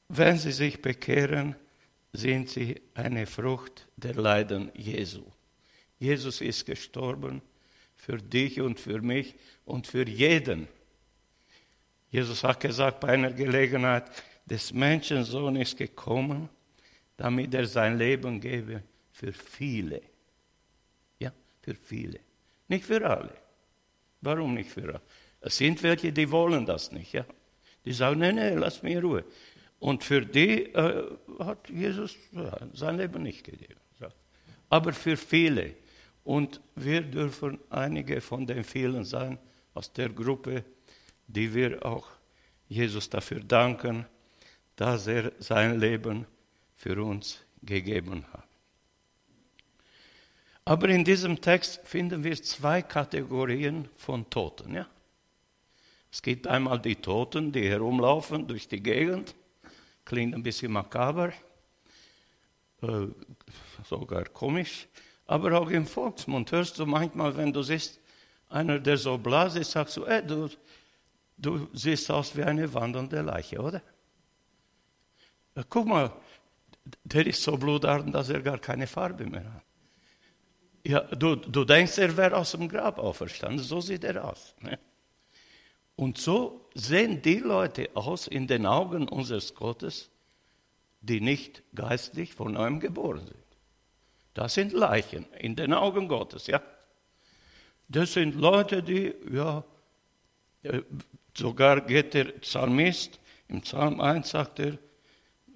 wenn 0.10 0.38
sie 0.38 0.51
sich 0.51 0.82
bekehren, 0.82 1.56
sind 2.12 2.50
sie 2.50 2.82
eine 2.96 3.25
Frucht 3.25 3.88
der 3.96 4.16
Leiden 4.16 4.72
Jesu. 4.75 5.24
Jesus 6.00 6.42
ist 6.42 6.66
gestorben 6.66 7.42
für 7.96 8.18
dich 8.18 8.60
und 8.60 8.80
für 8.80 9.01
mich 9.01 9.36
und 9.66 9.88
für 9.88 10.08
jeden. 10.08 10.68
Jesus 12.10 12.44
hat 12.44 12.60
gesagt 12.60 13.00
bei 13.00 13.10
einer 13.10 13.32
Gelegenheit, 13.32 14.10
des 14.50 14.74
Menschensohn 14.74 15.56
ist 15.58 15.78
gekommen, 15.78 16.50
damit 17.18 17.54
er 17.54 17.68
sein 17.68 17.98
Leben 17.98 18.42
gebe 18.42 18.82
für 19.12 19.32
viele. 19.32 20.01
Ja, 21.20 21.32
für 21.62 21.75
viele. 21.75 22.20
Nicht 22.68 22.86
für 22.86 23.08
alle. 23.08 23.34
Warum 24.22 24.56
nicht 24.56 24.72
für 24.72 24.84
alle? 24.84 25.01
Es 25.42 25.58
sind 25.58 25.82
welche, 25.84 26.12
die 26.12 26.30
wollen 26.32 26.66
das 26.66 26.92
nicht. 26.92 27.13
Ja? 27.13 27.25
Die 27.86 27.94
sagen, 27.94 28.20
nee, 28.20 28.32
nee, 28.32 28.56
lass 28.56 28.82
mir 28.82 29.01
Ruhe. 29.01 29.24
Und 29.79 30.03
für 30.03 30.25
die 30.25 30.65
äh, 30.74 31.09
hat 31.39 31.69
Jesus 31.69 32.15
sein 32.74 32.98
Leben 32.98 33.24
nicht 33.24 33.43
gegeben. 33.43 33.79
Aber 34.69 34.93
für 34.93 35.17
viele. 35.17 35.75
Und 36.24 36.62
wir 36.75 37.01
dürfen 37.01 37.59
einige 37.69 38.21
von 38.21 38.45
den 38.45 38.63
vielen 38.63 39.03
sein 39.03 39.39
aus 39.74 39.91
der 39.91 40.09
Gruppe, 40.09 40.63
die 41.27 41.53
wir 41.53 41.83
auch 41.86 42.07
Jesus 42.67 43.09
dafür 43.09 43.39
danken, 43.39 44.05
dass 44.75 45.07
er 45.07 45.31
sein 45.39 45.79
Leben 45.79 46.25
für 46.75 47.03
uns 47.03 47.39
gegeben 47.63 48.25
hat. 48.31 48.48
Aber 50.65 50.88
in 50.89 51.03
diesem 51.03 51.41
Text 51.41 51.81
finden 51.83 52.24
wir 52.24 52.39
zwei 52.43 52.83
Kategorien 52.83 53.89
von 53.98 54.29
Toten. 54.29 54.75
Ja? 54.75 54.88
Es 56.12 56.21
gibt 56.21 56.45
einmal 56.45 56.79
die 56.79 56.95
Toten, 56.95 57.51
die 57.51 57.67
herumlaufen 57.67 58.48
durch 58.48 58.67
die 58.67 58.81
Gegend 58.81 59.33
Klingt 60.10 60.34
ein 60.34 60.42
bisschen 60.42 60.72
makaber, 60.72 61.32
äh, 62.82 63.08
sogar 63.84 64.24
komisch, 64.25 64.88
aber 65.28 65.62
auch 65.62 65.70
im 65.70 65.86
Volksmund 65.86 66.51
hörst 66.51 66.80
du 66.80 66.88
manchmal, 66.88 67.38
wenn 67.38 67.54
du 67.54 67.62
siehst, 67.62 68.00
einer, 68.50 68.80
der 68.80 68.98
so 68.98 69.20
blass 69.20 69.56
ist, 69.56 69.70
sagst 69.70 69.98
du, 69.98 70.06
ey, 70.06 70.25
du, 70.25 70.50
du 71.38 71.68
siehst 71.74 72.10
aus 72.10 72.36
wie 72.36 72.42
eine 72.42 72.74
wandernde 72.74 73.22
Leiche, 73.22 73.60
oder? 73.60 73.84
Ja, 75.56 75.63
guck 75.70 75.86
mal, 75.86 76.12
der 77.04 77.28
ist 77.28 77.44
so 77.44 77.56
blutarm, 77.56 78.12
dass 78.12 78.30
er 78.30 78.42
gar 78.42 78.58
keine 78.58 78.88
Farbe 78.88 79.28
mehr 79.28 79.54
hat. 79.54 79.63
Ja, 80.84 81.01
du, 81.01 81.36
du 81.36 81.66
denkst, 81.66 82.00
er 82.00 82.18
wäre 82.18 82.36
aus 82.36 82.54
dem 82.54 82.68
Grab 82.68 82.98
auferstanden, 82.98 83.60
so 83.60 83.80
sieht 83.80 84.04
er 84.04 84.25
aus. 84.25 84.56
Ne? 84.60 84.80
Und 86.00 86.18
so 86.18 86.70
sehen 86.75 87.22
die 87.22 87.39
Leute 87.39 87.89
aus 87.94 88.27
in 88.27 88.48
den 88.48 88.65
Augen 88.65 89.10
unseres 89.10 89.53
Gottes, 89.53 90.10
die 91.01 91.20
nicht 91.20 91.62
geistlich 91.75 92.34
von 92.34 92.53
neuem 92.53 92.79
geboren 92.79 93.27
sind. 93.27 93.44
Das 94.34 94.53
sind 94.53 94.72
Leichen 94.72 95.25
in 95.39 95.58
den 95.58 95.74
Augen 95.74 96.08
Gottes, 96.08 96.48
ja. 96.48 96.62
Das 97.89 98.13
sind 98.13 98.36
Leute, 98.36 98.82
die, 98.82 99.13
ja, 99.29 99.65
äh, 100.63 100.84
sogar 101.38 101.82
geht 101.82 102.13
der 102.13 102.32
Psalmist, 102.39 103.20
im 103.50 103.60
Psalm 103.60 104.00
1 104.00 104.29
sagt 104.29 104.60
er, 104.60 104.77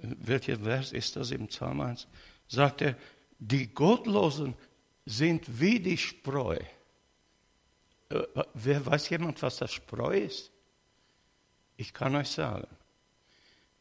welcher 0.02 0.60
Vers 0.60 0.92
ist 0.92 1.16
das 1.16 1.32
im 1.32 1.48
Psalm 1.48 1.80
1? 1.80 2.06
Sagt 2.50 2.82
er, 2.82 2.98
die 3.40 3.74
Gottlosen 3.74 4.56
sind 5.06 5.62
wie 5.62 5.80
die 5.80 5.98
Spreu. 5.98 6.60
Äh, 8.14 8.44
wer 8.54 8.86
weiß 8.86 9.10
jemand, 9.10 9.42
was 9.42 9.58
das 9.58 9.74
Spreu 9.74 10.18
ist? 10.18 10.52
Ich 11.78 11.94
kann 11.94 12.16
euch 12.16 12.30
sagen, 12.30 12.68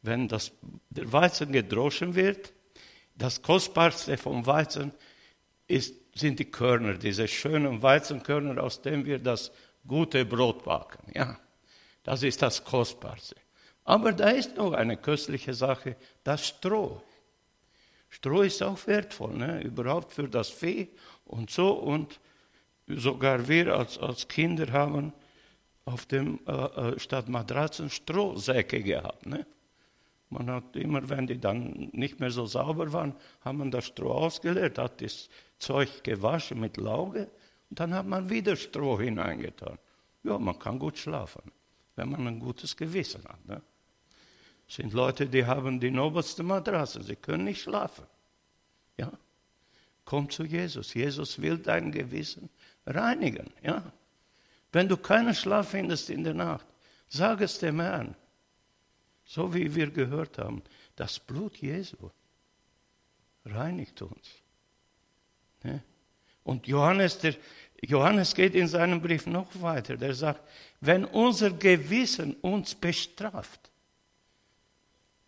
wenn 0.01 0.27
das, 0.27 0.53
der 0.91 1.13
Weizen 1.13 1.53
gedroschen 1.53 2.15
wird, 2.15 2.53
das 3.15 3.43
Kostbarste 3.43 4.17
vom 4.17 4.47
Weizen 4.47 4.93
ist, 5.67 5.95
sind 6.15 6.39
die 6.39 6.51
Körner, 6.51 6.95
diese 6.95 7.29
schönen 7.29 7.83
Weizenkörner, 7.83 8.63
aus 8.63 8.83
denen 8.83 9.05
wir 9.05 9.19
das 9.19 9.53
gute 9.87 10.25
Brot 10.25 10.65
backen. 10.65 11.13
Ja. 11.15 11.39
Das 12.03 12.23
ist 12.23 12.43
das 12.43 12.65
Kostbarste. 12.65 13.37
Aber 13.85 14.13
da 14.13 14.31
ist 14.31 14.57
noch 14.57 14.73
eine 14.73 14.97
köstliche 14.97 15.55
Sache, 15.55 15.97
das 16.25 16.47
Stroh. 16.47 17.03
Stroh 18.09 18.43
ist 18.43 18.63
auch 18.63 18.87
wertvoll, 18.87 19.35
ne? 19.35 19.63
überhaupt 19.63 20.13
für 20.13 20.29
das 20.29 20.51
Vieh 20.51 20.89
und 21.25 21.51
so. 21.51 21.73
Und 21.73 22.21
sogar 22.87 23.49
wir 23.49 23.77
als, 23.77 23.99
als 23.99 24.29
Kinder 24.29 24.73
haben 24.73 25.13
auf 25.85 26.07
dem 26.07 26.41
äh, 26.47 26.53
äh 26.53 26.99
statt 26.99 27.29
Matratzen 27.29 27.91
Strohsäcke 27.91 28.83
gehabt. 28.83 29.27
Ne? 29.27 29.47
Man 30.31 30.51
hat 30.51 30.77
immer, 30.77 31.07
wenn 31.11 31.27
die 31.27 31.39
dann 31.39 31.91
nicht 31.93 32.19
mehr 32.21 32.31
so 32.31 32.47
sauber 32.47 32.93
waren, 32.93 33.15
haben 33.43 33.59
man 33.59 33.71
das 33.71 33.87
Stroh 33.87 34.13
ausgeleert, 34.13 34.79
hat 34.79 35.03
das 35.03 35.29
Zeug 35.59 36.03
gewaschen 36.03 36.59
mit 36.59 36.79
Lauge 36.79 37.31
und 37.69 37.79
dann 37.81 37.93
hat 37.95 38.07
man 38.07 38.31
wieder 38.31 38.57
Stroh 38.57 38.99
hineingetan. 38.99 39.79
Ja, 40.23 40.39
man 40.39 40.59
kann 40.59 40.79
gut 40.79 40.97
schlafen, 40.97 41.43
wenn 41.97 42.11
man 42.11 42.27
ein 42.27 42.39
gutes 42.39 42.77
Gewissen 42.77 43.25
hat. 43.25 43.45
Ne? 43.47 43.61
Sind 44.69 44.95
Leute, 44.95 45.27
die 45.27 45.45
haben 45.45 45.79
die 45.79 45.91
nobelste 45.91 46.43
Matratze, 46.43 47.03
sie 47.03 47.17
können 47.17 47.45
nicht 47.45 47.61
schlafen. 47.61 48.07
Ja? 48.97 49.13
Komm 50.05 50.29
zu 50.31 50.45
Jesus. 50.45 50.95
Jesus 50.95 51.41
will 51.41 51.59
dein 51.59 51.93
Gewissen 51.93 52.51
reinigen. 52.87 53.51
Ja? 53.63 53.93
Wenn 54.73 54.89
du 54.89 54.97
keinen 54.97 55.35
Schlaf 55.35 55.71
findest 55.71 56.11
in 56.11 56.25
der 56.25 56.35
Nacht, 56.35 56.67
sag 57.09 57.41
es 57.41 57.59
dem 57.59 57.81
Herrn. 57.81 58.17
So 59.25 59.55
wie 59.55 59.75
wir 59.75 59.91
gehört 59.91 60.39
haben, 60.39 60.63
das 60.97 61.19
Blut 61.19 61.57
Jesu 61.59 62.11
reinigt 63.45 64.03
uns. 64.03 64.31
Ne? 65.63 65.83
Und 66.45 66.67
Johannes, 66.67 67.19
der, 67.19 67.37
Johannes 67.81 68.35
geht 68.35 68.55
in 68.55 68.67
seinem 68.67 69.01
Brief 69.01 69.27
noch 69.27 69.49
weiter. 69.61 69.97
Der 69.97 70.15
sagt, 70.15 70.41
wenn 70.81 71.05
unser 71.05 71.51
Gewissen 71.51 72.35
uns 72.35 72.75
bestraft, 72.75 73.71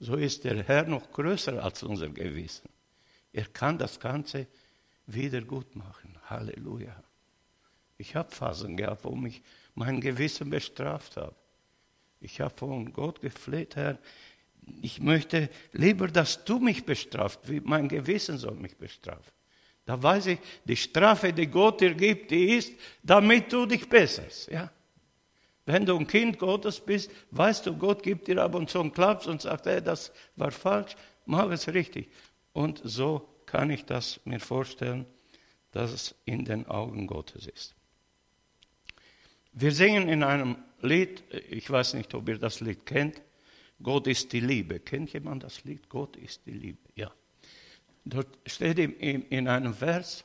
so 0.00 0.16
ist 0.16 0.45
der 0.45 0.62
Herr 0.64 0.85
noch 0.85 1.11
größer 1.12 1.62
als 1.62 1.83
unser 1.83 2.09
Gewissen. 2.09 2.69
Er 3.33 3.47
kann 3.47 3.78
das 3.78 3.99
Ganze 3.99 4.47
wieder 5.06 5.42
gut 5.42 5.76
machen. 5.76 6.16
Halleluja. 6.28 6.94
Ich 7.99 8.16
habe 8.16 8.30
Phasen 8.30 8.76
gehabt, 8.76 9.04
wo 9.04 9.14
mich 9.14 9.42
mein 9.75 10.00
Gewissen 10.00 10.50
bestraft 10.50 11.16
hat. 11.16 11.34
Ich 12.20 12.40
habe 12.40 12.54
von 12.56 12.92
Gott 12.92 13.20
gefleht, 13.20 13.76
Herr, 13.76 13.99
ich 14.80 15.00
möchte 15.00 15.50
lieber, 15.73 16.08
dass 16.08 16.44
du 16.44 16.58
mich 16.58 16.84
bestrafst, 16.84 17.40
wie 17.49 17.61
mein 17.61 17.88
Gewissen 17.88 18.38
soll 18.38 18.54
mich 18.54 18.76
bestrafen. 18.76 19.32
Da 19.84 20.02
weiß 20.02 20.26
ich, 20.26 20.38
die 20.64 20.76
Strafe, 20.76 21.32
die 21.32 21.46
Gott 21.46 21.82
dir 21.82 21.94
gibt, 21.94 22.30
die 22.30 22.56
ist, 22.56 22.73
damit 23.02 23.52
du 23.52 23.66
dich 23.66 23.88
besserst. 23.88 24.50
Ja? 24.50 24.73
Wenn 25.66 25.84
du 25.84 25.99
ein 25.99 26.06
Kind 26.06 26.38
Gottes 26.38 26.80
bist, 26.80 27.11
weißt 27.30 27.66
du, 27.66 27.76
Gott 27.76 28.02
gibt 28.02 28.28
dir 28.28 28.42
ab 28.42 28.54
und 28.54 28.70
zu 28.70 28.80
einen 28.80 28.92
Klaps 28.92 29.26
und 29.26 29.42
sagt, 29.42 29.66
hey, 29.66 29.82
das 29.82 30.12
war 30.37 30.50
falsch, 30.50 30.96
mach 31.26 31.50
es 31.50 31.68
richtig. 31.68 32.08
Und 32.52 32.80
so 32.84 33.34
kann 33.54 33.70
ich 33.70 33.84
das 33.84 34.18
mir 34.25 34.40
vorstellen, 34.40 35.06
dass 35.70 35.92
es 35.92 36.14
in 36.25 36.44
den 36.44 36.66
Augen 36.66 37.06
Gottes 37.06 37.46
ist. 37.46 37.76
Wir 39.52 39.70
singen 39.70 40.08
in 40.08 40.25
einem 40.25 40.56
Lied, 40.82 41.23
ich 41.50 41.70
weiß 41.70 41.94
nicht, 41.94 42.12
ob 42.14 42.28
ihr 42.28 42.38
das 42.38 42.58
Lied 42.61 42.84
kennt, 42.84 43.23
Gott 43.80 44.08
ist 44.08 44.32
die 44.32 44.40
Liebe. 44.40 44.80
Kennt 44.80 45.12
jemand 45.12 45.44
das 45.44 45.62
Lied? 45.62 45.88
Gott 45.88 46.16
ist 46.16 46.44
die 46.46 46.50
Liebe, 46.50 46.88
ja. 46.96 47.12
Dort 48.04 48.26
steht 48.44 48.80
in 48.80 49.46
einem 49.46 49.73
Vers, 49.73 50.25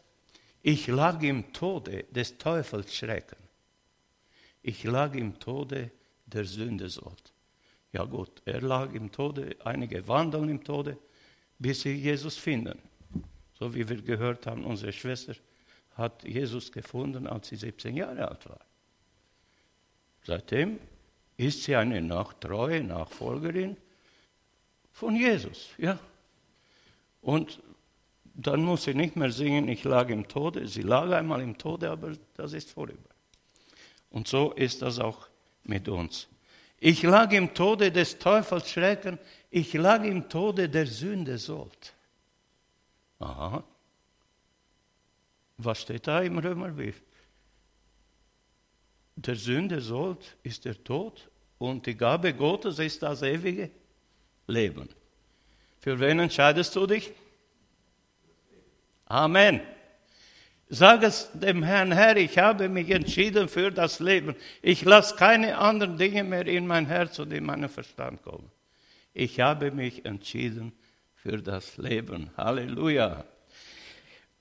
ich 0.64 0.88
lag 0.88 1.22
im 1.22 1.54
Tode 1.54 2.06
des 2.10 2.36
Teufels 2.40 2.96
Schrecken. 2.96 3.38
Ich 4.64 4.84
lag 4.86 5.14
im 5.14 5.38
Tode 5.38 5.92
der 6.26 6.46
Sünde 6.46 6.90
sollt. 6.90 7.32
Ja 7.94 8.06
gut, 8.06 8.42
er 8.46 8.62
lag 8.62 8.92
im 8.96 9.12
Tode, 9.12 9.56
einige 9.64 10.08
wandeln 10.08 10.50
im 10.50 10.64
Tode, 10.64 10.98
bis 11.60 11.82
sie 11.82 11.94
Jesus 11.94 12.36
finden. 12.36 12.80
So 13.60 13.74
wie 13.76 13.88
wir 13.88 14.02
gehört 14.02 14.48
haben, 14.48 14.64
unsere 14.64 14.94
Schwester 14.94 15.34
hat 15.96 16.24
Jesus 16.24 16.72
gefunden, 16.72 17.28
als 17.28 17.50
sie 17.50 17.58
17 17.58 17.98
Jahre 17.98 18.28
alt 18.28 18.50
war. 18.50 18.60
Seitdem 20.24 20.80
ist 21.36 21.64
sie 21.64 21.76
eine 21.76 22.02
nachtreue 22.02 22.84
Nachfolgerin 22.84 23.76
von 24.92 25.16
Jesus. 25.16 25.70
Ja. 25.78 26.00
Und 27.22 27.62
dann 28.34 28.64
muss 28.64 28.84
sie 28.84 28.94
nicht 28.94 29.18
mehr 29.18 29.32
singen, 29.32 29.68
ich 29.68 29.84
lag 29.84 30.10
im 30.10 30.28
Tode. 30.28 30.68
Sie 30.68 30.82
lag 30.82 31.12
einmal 31.12 31.42
im 31.42 31.58
Tode, 31.58 31.90
aber 31.90 32.14
das 32.36 32.54
ist 32.54 32.72
vorüber. 32.72 33.10
Und 34.10 34.28
so 34.28 34.54
ist 34.54 34.82
das 34.82 35.00
auch 35.00 35.28
mit 35.64 35.90
uns. 35.90 36.28
Ich 36.80 37.04
lag 37.04 37.32
im 37.34 37.54
Tode 37.54 37.92
des 37.92 38.18
Teufels 38.18 38.70
Schrecken, 38.70 39.20
ich 39.50 39.74
lag 39.74 40.04
im 40.04 40.30
Tode 40.30 40.70
der 40.70 40.88
Sünde 40.88 41.38
Sold. 41.38 41.94
Aha. 43.20 43.64
Was 45.58 45.82
steht 45.82 46.08
da 46.08 46.22
im 46.22 46.38
Römerbrief? 46.38 47.02
Der 49.16 49.36
Sünde 49.36 49.82
Sold 49.82 50.38
ist 50.44 50.64
der 50.64 50.82
Tod 50.82 51.30
und 51.58 51.86
die 51.86 51.96
Gabe 51.96 52.34
Gottes 52.34 52.80
ist 52.80 53.04
das 53.04 53.22
ewige 53.22 53.70
Leben. 54.48 54.88
Für 55.80 56.00
wen 56.00 56.20
entscheidest 56.20 56.76
du 56.76 56.88
dich? 56.88 57.12
Amen. 59.06 59.60
Sag 60.70 61.04
es 61.04 61.30
dem 61.34 61.64
Herrn, 61.64 61.92
Herr, 61.92 62.16
ich 62.16 62.38
habe 62.38 62.70
mich 62.70 62.90
entschieden 62.92 63.50
für 63.50 63.72
das 63.72 64.00
Leben. 64.00 64.36
Ich 64.62 64.84
lasse 64.84 65.16
keine 65.16 65.58
anderen 65.58 65.98
Dinge 65.98 66.24
mehr 66.24 66.46
in 66.46 66.68
mein 66.68 66.86
Herz 66.86 67.20
und 67.20 67.34
in 67.34 67.44
meinen 67.44 67.70
Verstand 67.70 68.22
kommen. 68.22 68.50
Ich 69.14 69.40
habe 69.40 69.72
mich 69.72 70.06
entschieden 70.06 70.72
für 71.22 71.38
das 71.38 71.78
Leben. 71.78 72.32
Halleluja. 72.38 73.24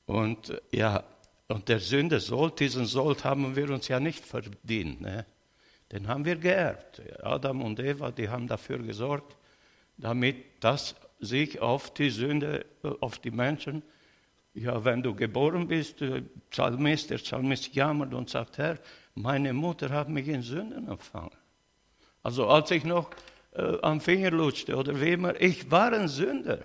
Und 0.06 0.60
ja, 0.72 1.04
und 1.48 1.68
der 1.68 1.80
Sünde 1.80 2.20
Sold, 2.20 2.60
diesen 2.60 2.86
Sold 2.86 3.24
haben 3.24 3.56
wir 3.56 3.70
uns 3.70 3.88
ja 3.88 4.00
nicht 4.00 4.24
verdient. 4.24 5.00
Ne? 5.00 5.26
Den 5.92 6.08
haben 6.08 6.24
wir 6.24 6.36
geerbt. 6.36 7.00
Adam 7.22 7.62
und 7.62 7.80
Eva, 7.80 8.10
die 8.10 8.28
haben 8.28 8.46
dafür 8.46 8.78
gesorgt, 8.78 9.36
damit 9.96 10.36
das 10.60 10.94
sich 11.20 11.60
auf 11.60 11.92
die 11.94 12.10
Sünde, 12.10 12.66
auf 13.00 13.18
die 13.18 13.30
Menschen 13.30 13.82
ja, 14.60 14.84
wenn 14.84 15.02
du 15.02 15.14
geboren 15.14 15.68
bist, 15.68 16.00
der 16.00 16.22
Psalmist, 16.50 17.10
der 17.10 17.18
Psalmist 17.18 17.74
jammert 17.74 18.14
und 18.14 18.28
sagt, 18.28 18.58
Herr, 18.58 18.78
meine 19.14 19.52
Mutter 19.52 19.90
hat 19.90 20.08
mich 20.08 20.28
in 20.28 20.42
Sünden 20.42 20.88
empfangen. 20.88 21.36
Also 22.22 22.48
als 22.48 22.70
ich 22.70 22.84
noch 22.84 23.10
äh, 23.58 23.78
am 23.82 24.00
Finger 24.00 24.30
lutschte 24.30 24.76
oder 24.76 25.00
wie 25.00 25.12
immer, 25.12 25.40
ich 25.40 25.70
war 25.70 25.92
ein 25.92 26.08
Sünder. 26.08 26.64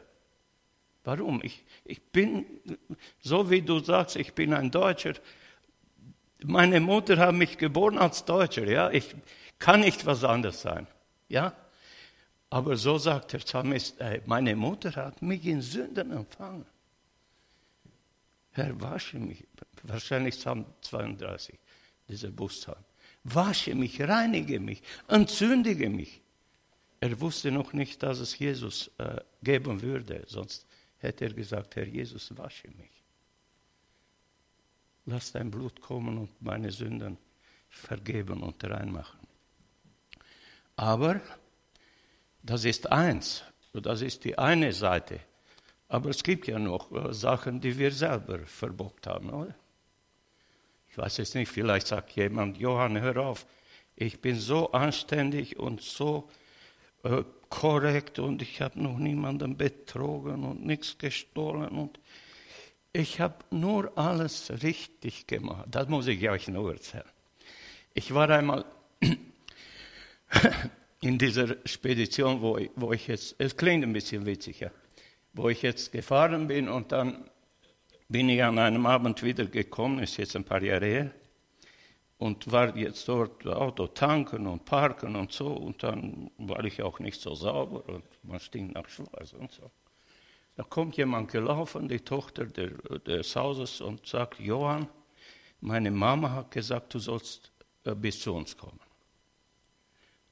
Warum? 1.03 1.41
Ich, 1.43 1.63
ich 1.83 2.01
bin, 2.01 2.45
so 3.19 3.49
wie 3.49 3.61
du 3.61 3.79
sagst, 3.79 4.15
ich 4.15 4.33
bin 4.33 4.53
ein 4.53 4.71
Deutscher. 4.71 5.13
Meine 6.43 6.79
Mutter 6.79 7.17
hat 7.17 7.33
mich 7.33 7.57
geboren 7.57 7.97
als 7.97 8.23
Deutscher, 8.23 8.65
ja. 8.69 8.91
Ich 8.91 9.15
kann 9.59 9.81
nicht 9.81 10.05
was 10.05 10.23
anderes 10.23 10.61
sein, 10.61 10.87
ja. 11.27 11.53
Aber 12.49 12.77
so 12.77 12.97
sagt 12.99 13.33
der 13.33 13.39
Psalmist, 13.39 13.99
äh, 13.99 14.21
meine 14.25 14.55
Mutter 14.55 14.95
hat 14.95 15.21
mich 15.21 15.45
in 15.45 15.61
Sünden 15.61 16.11
empfangen. 16.11 16.65
Herr, 18.51 18.79
wasche 18.79 19.17
mich. 19.17 19.43
Wahrscheinlich 19.81 20.35
Psalm 20.35 20.65
32, 20.81 21.57
dieser 22.07 22.29
Buchstabe. 22.29 22.83
Wasche 23.23 23.73
mich, 23.73 23.99
reinige 23.99 24.59
mich, 24.59 24.83
entzündige 25.07 25.89
mich. 25.89 26.22
Er 27.03 27.19
wusste 27.19 27.51
noch 27.51 27.73
nicht, 27.73 28.01
dass 28.01 28.19
es 28.19 28.37
Jesus 28.39 28.89
äh, 28.97 29.19
geben 29.41 29.81
würde, 29.81 30.23
sonst 30.27 30.65
hätte 30.99 31.25
er 31.25 31.33
gesagt, 31.33 31.75
Herr 31.75 31.87
Jesus, 31.87 32.35
wasche 32.37 32.69
mich. 32.69 33.03
Lass 35.05 35.33
dein 35.33 35.51
Blut 35.51 35.81
kommen 35.81 36.17
und 36.17 36.41
meine 36.41 36.71
Sünden 36.71 37.17
vergeben 37.69 38.41
und 38.41 38.63
reinmachen. 38.63 39.19
Aber 40.77 41.19
das 42.41 42.63
ist 42.63 42.89
eins, 42.89 43.43
das 43.73 44.01
ist 44.01 44.23
die 44.23 44.37
eine 44.37 44.71
Seite 44.71 45.19
aber 45.93 46.09
es 46.09 46.23
gibt 46.23 46.47
ja 46.47 46.57
noch 46.57 46.91
äh, 46.91 47.13
Sachen, 47.13 47.61
die 47.61 47.77
wir 47.77 47.91
selber 47.91 48.39
verbockt 48.39 49.05
haben, 49.05 49.29
oder? 49.29 49.53
Ich 50.89 50.97
weiß 50.97 51.17
jetzt 51.17 51.35
nicht, 51.35 51.51
vielleicht 51.51 51.85
sagt 51.85 52.13
jemand, 52.13 52.57
Johann, 52.57 52.99
hör 52.99 53.17
auf, 53.17 53.45
ich 53.95 54.19
bin 54.19 54.39
so 54.39 54.71
anständig 54.71 55.59
und 55.59 55.81
so 55.81 56.27
äh, 57.03 57.23
korrekt 57.49 58.19
und 58.19 58.41
ich 58.41 58.61
habe 58.61 58.81
noch 58.81 58.97
niemanden 58.97 59.57
betrogen 59.57 60.43
und 60.43 60.65
nichts 60.65 60.97
gestohlen 60.97 61.69
und 61.69 61.99
ich 62.91 63.19
habe 63.19 63.35
nur 63.51 63.95
alles 63.97 64.51
richtig 64.63 65.27
gemacht. 65.27 65.65
Das 65.69 65.87
muss 65.87 66.07
ich 66.07 66.29
euch 66.29 66.47
nur 66.47 66.73
erzählen. 66.73 67.03
Ich 67.93 68.13
war 68.13 68.29
einmal 68.29 68.65
in 71.01 71.17
dieser 71.17 71.55
Spedition, 71.65 72.41
wo 72.41 72.57
ich, 72.57 72.71
wo 72.75 72.93
ich 72.93 73.07
jetzt, 73.07 73.35
es 73.37 73.55
klingt 73.55 73.83
ein 73.83 73.93
bisschen 73.93 74.25
witzig, 74.25 74.59
ja 74.59 74.71
wo 75.33 75.49
ich 75.49 75.63
jetzt 75.63 75.91
gefahren 75.91 76.47
bin 76.47 76.69
und 76.69 76.91
dann 76.91 77.29
bin 78.07 78.29
ich 78.29 78.43
an 78.43 78.59
einem 78.59 78.85
Abend 78.85 79.23
wieder 79.23 79.45
gekommen, 79.45 79.99
ist 79.99 80.17
jetzt 80.17 80.35
ein 80.35 80.43
paar 80.43 80.61
Jahre 80.61 80.85
her, 80.85 81.11
und 82.23 82.49
war 82.53 82.73
jetzt 82.77 83.09
dort 83.09 83.45
Auto 83.45 83.87
tanken 83.87 84.47
und 84.47 84.63
parken 84.63 85.17
und 85.17 85.33
so. 85.33 85.47
Und 85.47 85.83
dann 85.83 86.31
war 86.37 86.63
ich 86.63 86.81
auch 86.81 86.99
nicht 86.99 87.19
so 87.19 87.35
sauber 87.35 87.83
und 87.89 88.05
man 88.23 88.39
stinkt 88.39 88.75
nach 88.75 88.87
Schweiß 88.87 89.33
und 89.33 89.51
so. 89.51 89.69
Da 90.55 90.63
kommt 90.63 90.95
jemand 90.95 91.29
gelaufen, 91.31 91.89
die 91.89 91.99
Tochter 91.99 92.45
des 92.45 93.35
Hauses, 93.35 93.81
und 93.81 94.07
sagt, 94.07 94.39
Johann, 94.39 94.87
meine 95.59 95.91
Mama 95.91 96.31
hat 96.31 96.51
gesagt, 96.51 96.93
du 96.93 96.99
sollst 96.99 97.51
äh, 97.83 97.93
bis 97.93 98.21
zu 98.21 98.33
uns 98.33 98.55
kommen. 98.55 98.79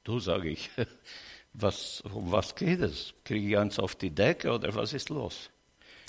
Du, 0.02 0.18
sage 0.18 0.48
ich, 0.48 0.70
was, 1.52 2.00
um 2.10 2.32
was 2.32 2.54
geht 2.54 2.80
es? 2.80 3.12
Kriege 3.22 3.48
ich 3.48 3.58
eins 3.58 3.78
auf 3.78 3.96
die 3.96 4.10
Decke 4.10 4.50
oder 4.50 4.74
was 4.74 4.94
ist 4.94 5.10
los? 5.10 5.50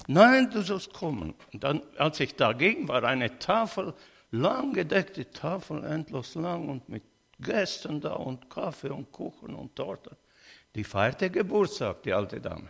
Nein, 0.07 0.49
du 0.49 0.61
sollst 0.61 0.93
kommen. 0.93 1.33
Und 1.51 1.65
dann, 1.65 1.81
als 1.97 2.21
ich 2.21 2.35
da 2.35 2.53
ging, 2.53 2.87
war 2.87 3.03
eine 3.03 3.37
Tafel 3.37 3.93
lang 4.33 4.73
gedeckte 4.73 5.29
Tafel, 5.29 5.83
endlos 5.83 6.35
lang 6.35 6.69
und 6.69 6.89
mit 6.89 7.03
Gästen 7.39 8.01
da 8.01 8.13
und 8.13 8.49
Kaffee 8.49 8.89
und 8.89 9.11
Kuchen 9.11 9.53
und 9.53 9.75
Torte. 9.75 10.17
Die 10.75 10.83
feierte 10.83 11.29
Geburtstag, 11.29 12.01
die 12.03 12.13
alte 12.13 12.41
Dame. 12.41 12.69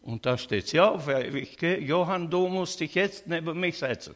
Und 0.00 0.26
da 0.26 0.36
steht 0.36 0.68
sie 0.68 0.80
auf, 0.80 1.08
ich 1.08 1.56
gehe, 1.56 1.78
Johann, 1.80 2.30
du 2.30 2.48
musst 2.48 2.80
dich 2.80 2.94
jetzt 2.94 3.26
neben 3.26 3.58
mich 3.60 3.78
setzen. 3.78 4.14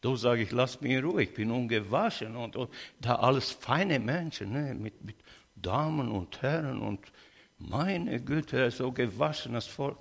Du 0.00 0.16
sage 0.16 0.42
ich, 0.42 0.50
lass 0.50 0.80
mich 0.80 0.92
in 0.92 1.04
Ruhe, 1.04 1.22
ich 1.22 1.32
bin 1.32 1.50
ungewaschen 1.50 2.36
und, 2.36 2.56
und 2.56 2.70
da 3.00 3.16
alles 3.16 3.52
feine 3.52 3.98
Menschen, 3.98 4.52
ne, 4.52 4.74
mit, 4.74 5.02
mit 5.04 5.16
Damen 5.54 6.10
und 6.10 6.42
Herren 6.42 6.80
und 6.80 7.00
meine 7.58 8.20
Güte, 8.20 8.70
so 8.70 8.92
gewaschenes 8.92 9.66
Volk. 9.66 9.98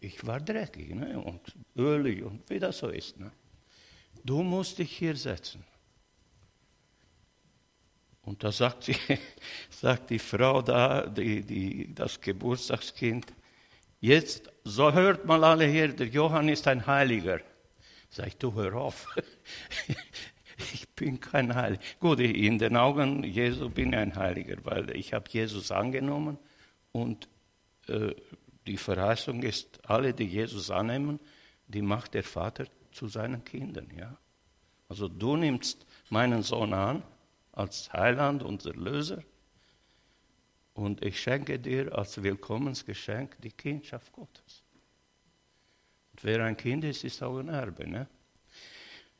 Ich 0.00 0.26
war 0.26 0.40
dreckig 0.40 0.94
ne, 0.94 1.18
und 1.18 1.40
ölig 1.76 2.22
und 2.22 2.48
wie 2.48 2.58
das 2.58 2.78
so 2.78 2.88
ist. 2.88 3.18
Ne. 3.18 3.32
Du 4.28 4.42
musst 4.42 4.78
dich 4.78 4.94
hier 4.94 5.16
setzen. 5.16 5.64
Und 8.20 8.44
da 8.44 8.52
sagt, 8.52 8.84
sie, 8.84 8.94
sagt 9.70 10.10
die 10.10 10.18
Frau 10.18 10.60
da, 10.60 11.06
die, 11.06 11.40
die, 11.40 11.94
das 11.94 12.20
Geburtstagskind, 12.20 13.32
jetzt 14.00 14.52
so 14.64 14.92
hört 14.92 15.24
mal 15.24 15.42
alle 15.44 15.64
hier, 15.64 15.88
der 15.88 16.08
Johann 16.08 16.50
ist 16.50 16.68
ein 16.68 16.86
Heiliger. 16.86 17.40
Sag 18.10 18.26
ich, 18.26 18.36
du 18.36 18.52
hör 18.52 18.74
auf. 18.74 19.06
ich 20.74 20.86
bin 20.90 21.18
kein 21.20 21.54
Heiliger. 21.54 21.82
Gut, 21.98 22.20
in 22.20 22.58
den 22.58 22.76
Augen 22.76 23.24
Jesu 23.24 23.70
bin 23.70 23.94
ich 23.94 23.98
ein 23.98 24.14
Heiliger, 24.14 24.62
weil 24.62 24.94
ich 24.94 25.14
habe 25.14 25.24
Jesus 25.30 25.70
angenommen 25.72 26.36
und 26.92 27.30
äh, 27.86 28.14
die 28.66 28.76
Verheißung 28.76 29.42
ist, 29.42 29.88
alle, 29.88 30.12
die 30.12 30.26
Jesus 30.26 30.70
annehmen, 30.70 31.18
die 31.66 31.80
macht 31.80 32.12
der 32.12 32.24
Vater 32.24 32.66
zu 32.98 33.06
seinen 33.06 33.44
Kindern. 33.44 33.88
Ja? 33.96 34.16
Also 34.88 35.08
du 35.08 35.36
nimmst 35.36 35.86
meinen 36.10 36.42
Sohn 36.42 36.74
an 36.74 37.02
als 37.52 37.92
Heiland 37.92 38.42
und 38.42 38.66
Erlöser 38.66 39.22
und 40.74 41.04
ich 41.04 41.20
schenke 41.20 41.58
dir 41.60 41.96
als 41.96 42.20
Willkommensgeschenk 42.20 43.36
die 43.40 43.52
Kindschaft 43.52 44.12
Gottes. 44.12 44.64
Und 46.10 46.24
wer 46.24 46.44
ein 46.44 46.56
Kind 46.56 46.84
ist, 46.84 47.04
ist 47.04 47.22
auch 47.22 47.38
ein 47.38 47.48
Erbe. 47.48 47.86
Ne? 47.86 48.08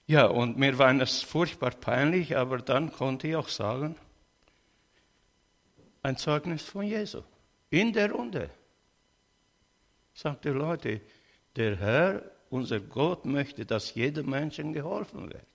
Ja, 0.07 0.27
und 0.27 0.59
mir 0.59 0.77
war 0.77 0.93
es 1.01 1.23
furchtbar 1.23 1.71
peinlich, 1.71 2.37
aber 2.37 2.59
dann 2.59 2.91
konnte 2.91 3.29
ich 3.29 3.37
auch 3.37 3.49
sagen, 3.49 3.95
ein 6.03 6.17
Zeugnis 6.17 6.63
von 6.63 6.85
Jesu. 6.85 7.23
In 7.71 7.93
der 7.93 8.11
Runde. 8.11 8.51
Sagte 10.15 10.51
Leute, 10.51 11.01
der 11.55 11.77
Herr 11.77 12.38
unser 12.51 12.81
Gott 12.81 13.25
möchte, 13.25 13.67
dass 13.67 13.95
jedem 13.95 14.31
Menschen 14.31 14.73
geholfen 14.73 15.29
wird. 15.31 15.47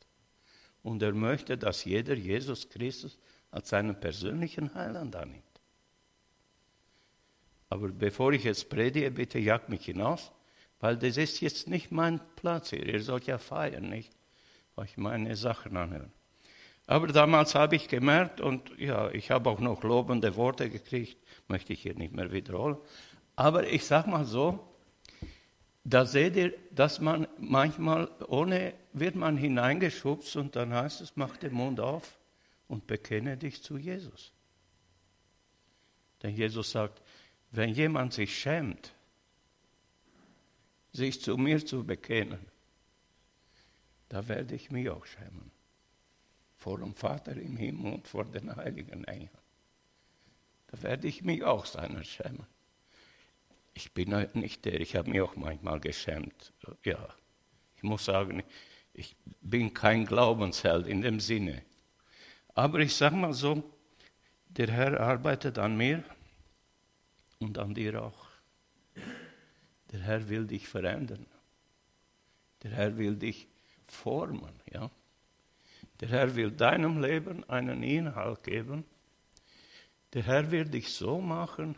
Und 0.82 1.02
er 1.02 1.14
möchte, 1.14 1.58
dass 1.58 1.86
jeder 1.86 2.16
Jesus 2.16 2.70
Christus 2.70 3.18
als 3.52 3.70
seinen 3.70 4.00
persönlichen 4.00 4.74
Heiland 4.74 5.16
annimmt. 5.16 5.44
Aber 7.70 7.88
bevor 7.88 8.34
ich 8.34 8.44
jetzt 8.44 8.70
predige, 8.70 9.10
bitte 9.12 9.40
jagt 9.40 9.70
mich 9.70 9.86
hinaus, 9.86 10.32
weil 10.80 10.98
das 10.98 11.18
ist 11.18 11.42
jetzt 11.42 11.68
nicht 11.68 11.92
mein 11.92 12.20
Platz 12.36 12.70
hier. 12.70 12.86
Ihr 12.86 13.02
sollt 13.02 13.26
ja 13.26 13.38
feiern, 13.38 13.90
nicht 13.90 14.12
euch 14.76 14.98
meine 14.98 15.36
Sachen 15.36 15.78
anhören. 15.78 16.12
Aber 16.86 17.08
damals 17.08 17.56
habe 17.56 17.76
ich 17.76 17.88
gemerkt, 17.88 18.42
und 18.42 18.78
ja, 18.78 19.10
ich 19.12 19.32
habe 19.32 19.50
auch 19.50 19.60
noch 19.60 19.84
lobende 19.84 20.36
Worte 20.36 20.70
gekriegt, 20.70 21.18
möchte 21.48 21.74
ich 21.74 21.82
hier 21.82 21.96
nicht 21.96 22.14
mehr 22.14 22.32
wiederholen. 22.32 22.78
Aber 23.36 23.68
ich 23.68 23.86
sage 23.86 24.10
mal 24.10 24.26
so, 24.26 24.60
da 25.84 26.06
seht 26.06 26.36
ihr, 26.36 26.54
dass 26.72 27.02
man 27.02 27.28
manchmal 27.40 28.10
ohne 28.28 28.74
wird 28.94 29.16
man 29.16 29.38
hineingeschubst 29.38 30.36
und 30.38 30.56
dann 30.56 30.74
heißt 30.74 31.02
es, 31.02 31.16
mach 31.16 31.36
den 31.38 31.54
Mund 31.54 31.80
auf 31.80 32.18
und 32.68 32.88
bekenne 32.88 33.38
dich 33.38 33.62
zu 33.62 33.78
Jesus. 33.78 34.32
Denn 36.22 36.36
Jesus 36.36 36.72
sagt, 36.72 37.02
wenn 37.52 37.70
jemand 37.70 38.14
sich 38.14 38.38
schämt, 38.38 38.94
sich 40.94 41.22
zu 41.22 41.38
mir 41.38 41.66
zu 41.66 41.84
bekennen, 41.84 42.46
da 44.08 44.28
werde 44.28 44.56
ich 44.56 44.72
mich 44.72 44.90
auch 44.90 45.06
schämen. 45.06 45.52
Vor 46.56 46.80
dem 46.80 46.94
Vater 46.94 47.36
im 47.36 47.58
Himmel 47.58 47.94
und 47.96 48.08
vor 48.08 48.24
den 48.24 48.56
heiligen 48.56 49.04
Engeln. 49.04 49.30
Da 50.68 50.82
werde 50.82 51.08
ich 51.08 51.24
mich 51.24 51.44
auch 51.44 51.66
seiner 51.66 52.04
schämen 52.06 52.46
ich 53.74 53.92
bin 53.94 54.14
halt 54.14 54.36
nicht 54.36 54.66
der, 54.66 54.80
ich 54.80 54.96
habe 54.96 55.10
mich 55.10 55.22
auch 55.22 55.36
manchmal 55.36 55.80
geschämt. 55.80 56.54
Ja, 56.84 57.10
ich 57.76 57.84
muss 57.84 58.06
sagen, 58.06 58.44
ich 58.94 59.16
bin 59.42 59.74
kein 59.74 60.06
Glaubensheld 60.06 60.88
in 60.88 61.02
dem 61.02 61.20
Sinne. 61.20 61.64
Aber 62.54 62.80
ich 62.80 62.96
sage 62.96 63.16
mal 63.16 63.34
so, 63.34 63.64
der 64.48 64.70
Herr 64.70 65.00
arbeitet 65.00 65.58
an 65.58 65.76
mir 65.76 66.04
und 67.40 67.58
an 67.58 67.74
dir 67.74 68.04
auch. 68.04 68.28
Der 69.92 70.00
Herr 70.00 70.30
will 70.30 70.46
dich 70.46 70.68
verändern. 70.68 71.26
Der 72.62 72.72
Herr 72.72 72.98
will 72.98 73.16
dich 73.16 73.48
formen, 73.88 74.54
ja. 74.72 74.90
Der 76.00 76.10
Herr 76.10 76.36
will 76.36 76.52
deinem 76.52 77.02
Leben 77.02 77.48
einen 77.50 77.84
Inhalt 77.84 78.44
geben. 78.44 78.86
Der 80.14 80.24
Herr 80.24 80.52
will 80.52 80.66
dich 80.66 80.94
so 80.94 81.20
machen, 81.20 81.76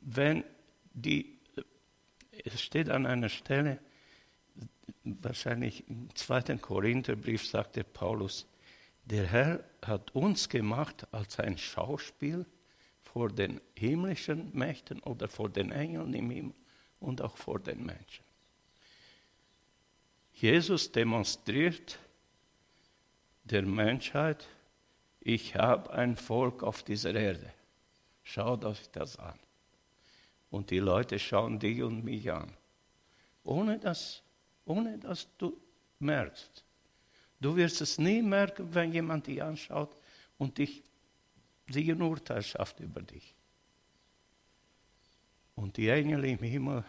wenn 0.00 0.44
die, 0.96 1.38
es 2.44 2.60
steht 2.60 2.88
an 2.88 3.06
einer 3.06 3.28
Stelle, 3.28 3.78
wahrscheinlich 5.04 5.88
im 5.88 6.14
zweiten 6.16 6.60
Korintherbrief 6.60 7.46
sagt 7.46 7.76
der 7.76 7.84
Paulus, 7.84 8.46
der 9.04 9.26
Herr 9.26 9.64
hat 9.84 10.14
uns 10.14 10.48
gemacht 10.48 11.06
als 11.12 11.38
ein 11.38 11.58
Schauspiel 11.58 12.44
vor 13.04 13.28
den 13.28 13.60
himmlischen 13.74 14.50
Mächten 14.56 15.00
oder 15.00 15.28
vor 15.28 15.48
den 15.48 15.70
Engeln 15.70 16.12
im 16.14 16.30
Himmel 16.30 16.54
und 16.98 17.22
auch 17.22 17.36
vor 17.36 17.60
den 17.60 17.84
Menschen. 17.84 18.24
Jesus 20.32 20.90
demonstriert 20.90 21.98
der 23.44 23.62
Menschheit, 23.62 24.48
ich 25.20 25.54
habe 25.56 25.92
ein 25.92 26.16
Volk 26.16 26.62
auf 26.62 26.82
dieser 26.82 27.14
Erde. 27.14 27.52
Schaut 28.22 28.64
euch 28.64 28.90
das 28.90 29.18
an 29.18 29.38
und 30.50 30.70
die 30.70 30.78
Leute 30.78 31.18
schauen 31.18 31.58
dich 31.58 31.82
und 31.82 32.04
mich 32.04 32.30
an. 32.30 32.52
Ohne 33.44 33.78
dass, 33.78 34.22
ohne 34.64 34.98
dass 34.98 35.28
du 35.38 35.56
merkst. 35.98 36.64
Du 37.40 37.56
wirst 37.56 37.80
es 37.80 37.98
nie 37.98 38.22
merken, 38.22 38.74
wenn 38.74 38.92
jemand 38.92 39.26
dich 39.26 39.42
anschaut 39.42 39.94
und 40.38 40.58
dich, 40.58 40.82
sie 41.68 41.90
ein 41.90 42.02
Urteil 42.02 42.42
schafft 42.42 42.80
über 42.80 43.02
dich. 43.02 43.34
Und 45.54 45.76
die 45.76 45.88
Engel 45.88 46.24
im 46.24 46.38
Himmel, 46.38 46.84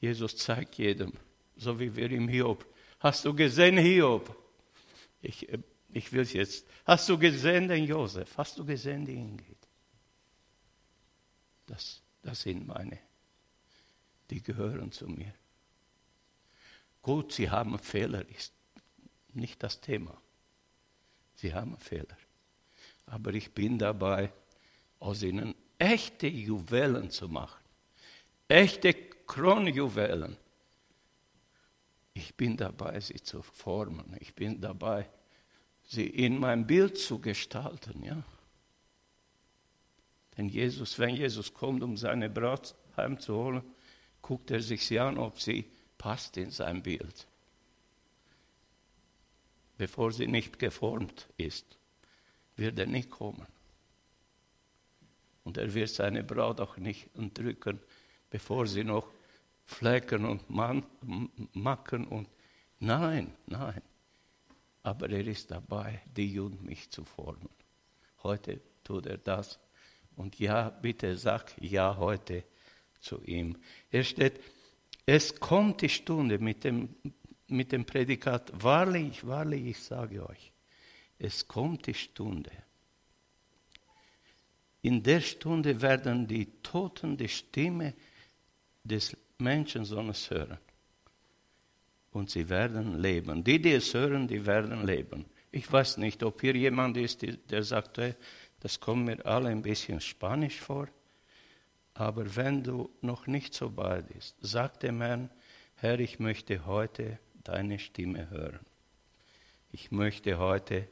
Jesus 0.00 0.36
zeigt 0.36 0.76
jedem, 0.76 1.12
so 1.56 1.78
wie 1.78 1.94
wir 1.94 2.10
im 2.10 2.28
Hiob. 2.28 2.66
Hast 3.00 3.24
du 3.24 3.34
gesehen, 3.34 3.78
Hiob? 3.78 4.36
Ich, 5.20 5.48
ich 5.92 6.12
will 6.12 6.22
es 6.22 6.32
jetzt. 6.32 6.66
Hast 6.84 7.08
du 7.08 7.18
gesehen 7.18 7.68
den 7.68 7.84
Josef? 7.84 8.36
Hast 8.36 8.58
du 8.58 8.64
gesehen 8.64 9.04
die 9.04 9.14
Ingrid? 9.14 9.56
Das 11.66 12.01
das 12.22 12.42
sind 12.42 12.66
meine. 12.66 12.98
Die 14.30 14.42
gehören 14.42 14.92
zu 14.92 15.06
mir. 15.06 15.34
Gut, 17.02 17.32
sie 17.32 17.50
haben 17.50 17.78
Fehler, 17.78 18.26
ist 18.28 18.52
nicht 19.32 19.62
das 19.62 19.80
Thema. 19.80 20.16
Sie 21.34 21.52
haben 21.52 21.76
Fehler. 21.78 22.16
Aber 23.06 23.34
ich 23.34 23.52
bin 23.52 23.78
dabei, 23.78 24.32
aus 25.00 25.22
ihnen 25.22 25.54
echte 25.78 26.28
Juwelen 26.28 27.10
zu 27.10 27.28
machen. 27.28 27.60
Echte 28.46 28.94
Kronjuwelen. 28.94 30.36
Ich 32.14 32.36
bin 32.36 32.56
dabei, 32.56 33.00
sie 33.00 33.20
zu 33.20 33.42
formen. 33.42 34.16
Ich 34.20 34.34
bin 34.34 34.60
dabei, 34.60 35.08
sie 35.88 36.06
in 36.06 36.38
mein 36.38 36.66
Bild 36.66 36.98
zu 36.98 37.18
gestalten. 37.18 38.04
Ja? 38.04 38.22
Denn 40.36 40.48
Jesus, 40.48 40.98
wenn 40.98 41.16
Jesus 41.16 41.52
kommt, 41.52 41.82
um 41.82 41.96
seine 41.96 42.30
Braut 42.30 42.74
heimzuholen, 42.96 43.62
guckt 44.20 44.50
er 44.50 44.60
sich 44.60 44.86
sie 44.86 44.98
an, 44.98 45.18
ob 45.18 45.40
sie 45.40 45.70
passt 45.98 46.36
in 46.36 46.50
sein 46.50 46.82
Bild. 46.82 47.26
bevor 49.82 50.12
sie 50.12 50.28
nicht 50.28 50.60
geformt 50.60 51.28
ist, 51.36 51.76
wird 52.54 52.78
er 52.78 52.86
nicht 52.86 53.10
kommen. 53.10 53.48
Und 55.42 55.56
er 55.56 55.74
wird 55.74 55.88
seine 55.88 56.22
Braut 56.22 56.60
auch 56.60 56.76
nicht 56.76 57.10
entrücken, 57.16 57.80
bevor 58.30 58.68
sie 58.68 58.84
noch 58.84 59.10
Flecken 59.64 60.24
und 60.24 60.48
Macken 61.54 62.06
und 62.06 62.28
nein, 62.78 63.34
nein. 63.46 63.82
Aber 64.84 65.10
er 65.10 65.26
ist 65.26 65.50
dabei, 65.50 66.00
die 66.16 66.38
und 66.38 66.62
mich 66.62 66.88
zu 66.90 67.04
formen. 67.04 67.50
Heute 68.22 68.60
tut 68.84 69.06
er 69.06 69.18
das. 69.18 69.58
Und 70.16 70.38
ja, 70.38 70.70
bitte 70.70 71.16
sag 71.16 71.54
ja 71.60 71.96
heute 71.96 72.44
zu 73.00 73.22
ihm. 73.22 73.56
Er 73.90 74.04
steht, 74.04 74.40
es 75.06 75.38
kommt 75.38 75.82
die 75.82 75.88
Stunde 75.88 76.38
mit 76.38 76.64
dem, 76.64 76.94
mit 77.48 77.72
dem 77.72 77.84
Prädikat, 77.84 78.52
wahrlich, 78.62 79.26
wahrlich, 79.26 79.66
ich 79.66 79.82
sage 79.82 80.26
euch, 80.28 80.52
es 81.18 81.46
kommt 81.46 81.86
die 81.86 81.94
Stunde. 81.94 82.50
In 84.82 85.02
der 85.02 85.20
Stunde 85.20 85.80
werden 85.80 86.26
die 86.26 86.46
Toten 86.62 87.16
die 87.16 87.28
Stimme 87.28 87.94
des 88.82 89.16
Menschensohnes 89.38 90.30
hören. 90.30 90.58
Und 92.10 92.30
sie 92.30 92.48
werden 92.48 92.98
leben. 93.00 93.42
Die, 93.42 93.60
die 93.60 93.72
es 93.72 93.94
hören, 93.94 94.26
die 94.26 94.44
werden 94.44 94.84
leben. 94.84 95.24
Ich 95.50 95.70
weiß 95.70 95.98
nicht, 95.98 96.22
ob 96.22 96.40
hier 96.40 96.56
jemand 96.56 96.96
ist, 96.96 97.24
der 97.50 97.62
sagt, 97.62 98.00
das 98.62 98.78
kommt 98.78 99.06
mir 99.06 99.26
alle 99.26 99.48
ein 99.48 99.60
bisschen 99.60 100.00
spanisch 100.00 100.60
vor. 100.60 100.86
Aber 101.94 102.36
wenn 102.36 102.62
du 102.62 102.90
noch 103.00 103.26
nicht 103.26 103.54
so 103.54 103.68
bald 103.68 104.06
bist, 104.06 104.36
sag 104.40 104.78
dem 104.78 105.00
Herrn, 105.00 105.30
Herr, 105.74 105.98
ich 105.98 106.20
möchte 106.20 106.64
heute 106.64 107.18
deine 107.42 107.80
Stimme 107.80 108.30
hören. 108.30 108.64
Ich 109.72 109.90
möchte 109.90 110.38
heute 110.38 110.86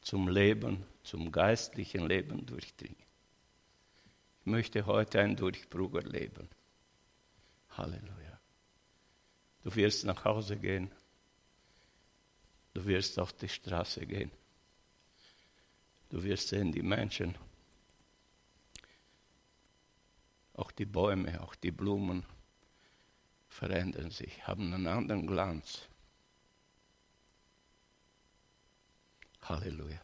zum 0.00 0.28
Leben, 0.28 0.82
zum 1.02 1.30
geistlichen 1.30 2.06
Leben 2.06 2.46
durchdringen. 2.46 2.96
Ich 4.40 4.46
möchte 4.46 4.86
heute 4.86 5.20
ein 5.20 5.36
Durchbruch 5.36 5.96
erleben. 5.96 6.48
Halleluja. 7.76 8.40
Du 9.62 9.74
wirst 9.74 10.06
nach 10.06 10.24
Hause 10.24 10.56
gehen. 10.56 10.90
Du 12.72 12.82
wirst 12.86 13.18
auf 13.18 13.34
die 13.34 13.50
Straße 13.50 14.06
gehen. 14.06 14.30
Du 16.10 16.22
wirst 16.24 16.48
sehen, 16.48 16.72
die 16.72 16.82
Menschen, 16.82 17.36
auch 20.54 20.72
die 20.72 20.84
Bäume, 20.84 21.40
auch 21.40 21.54
die 21.54 21.70
Blumen 21.70 22.26
verändern 23.48 24.10
sich, 24.10 24.46
haben 24.46 24.74
einen 24.74 24.86
anderen 24.86 25.26
Glanz. 25.26 25.88
Halleluja. 29.42 30.00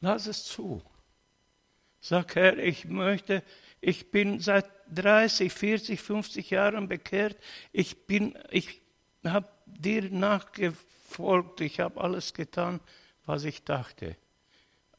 Lass 0.00 0.26
es 0.26 0.44
zu. 0.44 0.82
Sag, 2.00 2.34
Herr, 2.34 2.58
ich 2.58 2.84
möchte, 2.84 3.42
ich 3.80 4.10
bin 4.10 4.40
seit 4.40 4.70
30, 4.92 5.52
40, 5.52 6.00
50 6.00 6.50
Jahren 6.50 6.88
bekehrt. 6.88 7.36
Ich 7.72 8.06
bin, 8.06 8.36
ich 8.50 8.82
habe 9.24 9.48
dir 9.66 10.10
nachgefolgt. 10.10 10.97
Ich 11.60 11.80
habe 11.80 12.00
alles 12.00 12.34
getan, 12.34 12.80
was 13.26 13.44
ich 13.44 13.64
dachte. 13.64 14.16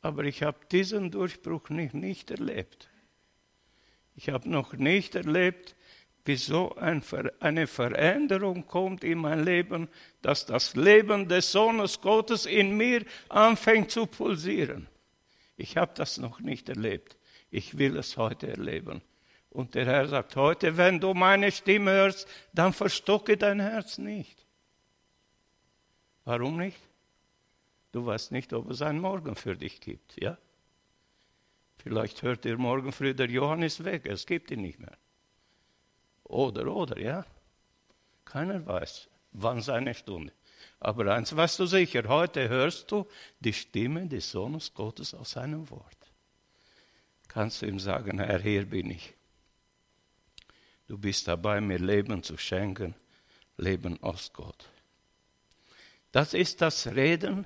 Aber 0.02 0.24
ich 0.24 0.44
habe 0.44 0.58
diesen 0.72 1.12
Durchbruch 1.12 1.70
nicht, 1.70 1.94
nicht 1.94 2.32
erlebt. 2.32 2.90
Ich 4.16 4.30
habe 4.30 4.50
noch 4.50 4.74
nicht 4.74 5.16
erlebt, 5.16 5.76
wie 6.26 6.36
so 6.36 6.76
ein, 6.76 7.04
eine 7.40 7.68
Veränderung 7.68 8.68
kommt 8.68 9.04
in 9.04 9.20
mein 9.20 9.44
Leben, 9.44 9.88
dass 10.22 10.46
das 10.46 10.76
Leben 10.76 11.28
des 11.28 11.52
Sohnes 11.52 12.02
Gottes 12.02 12.46
in 12.46 12.78
mir 12.78 13.06
anfängt 13.30 13.92
zu 13.92 14.06
pulsieren. 14.06 14.88
Ich 15.58 15.78
habe 15.78 15.92
das 15.96 16.18
noch 16.18 16.40
nicht 16.40 16.70
erlebt. 16.70 17.18
Ich 17.50 17.78
will 17.78 17.98
es 17.98 18.16
heute 18.18 18.48
erleben. 18.48 19.02
Und 19.50 19.74
der 19.74 19.86
Herr 19.86 20.08
sagt, 20.08 20.36
heute, 20.36 20.78
wenn 20.78 21.00
du 21.00 21.14
meine 21.14 21.52
Stimme 21.52 21.92
hörst, 21.92 22.28
dann 22.54 22.74
verstocke 22.74 23.36
dein 23.36 23.60
Herz 23.60 23.98
nicht. 23.98 24.46
Warum 26.30 26.58
nicht? 26.58 26.78
Du 27.92 28.06
weißt 28.06 28.32
nicht, 28.32 28.54
ob 28.54 28.70
es 28.70 28.84
einen 28.84 29.00
Morgen 29.00 29.36
für 29.36 29.58
dich 29.58 29.82
gibt, 29.82 30.22
ja? 30.22 30.38
Vielleicht 31.78 32.22
hört 32.22 32.46
ihr 32.46 32.56
morgen 32.60 32.92
früh, 32.92 33.16
der 33.16 33.32
Johannes 33.32 33.84
weg, 33.84 34.06
es 34.06 34.28
gibt 34.28 34.52
ihn 34.52 34.62
nicht 34.62 34.78
mehr. 34.78 34.96
Oder, 36.26 36.68
oder, 36.68 37.00
ja? 37.00 37.26
Keiner 38.26 38.64
weiß, 38.64 39.10
wann 39.32 39.62
seine 39.62 39.96
Stunde. 39.96 40.32
Aber 40.80 41.12
eins 41.16 41.36
weißt 41.36 41.58
du 41.58 41.66
sicher, 41.66 42.04
heute 42.08 42.48
hörst 42.48 42.92
du 42.92 43.08
die 43.40 43.54
Stimme 43.54 44.06
des 44.06 44.30
Sohnes 44.30 44.72
Gottes 44.72 45.16
aus 45.16 45.32
seinem 45.32 45.68
Wort. 45.72 46.12
Kannst 47.28 47.64
du 47.64 47.66
ihm 47.66 47.80
sagen, 47.80 48.20
Herr, 48.20 48.40
hier 48.40 48.70
bin 48.70 48.92
ich. 48.92 49.16
Du 50.86 50.96
bist 50.96 51.28
dabei, 51.28 51.60
mir 51.60 51.80
Leben 51.80 52.22
zu 52.22 52.38
schenken, 52.38 52.94
Leben 53.58 54.04
aus 54.04 54.32
Gott. 54.32 54.70
Das 56.12 56.34
ist 56.34 56.62
das 56.62 56.88
Reden, 56.88 57.46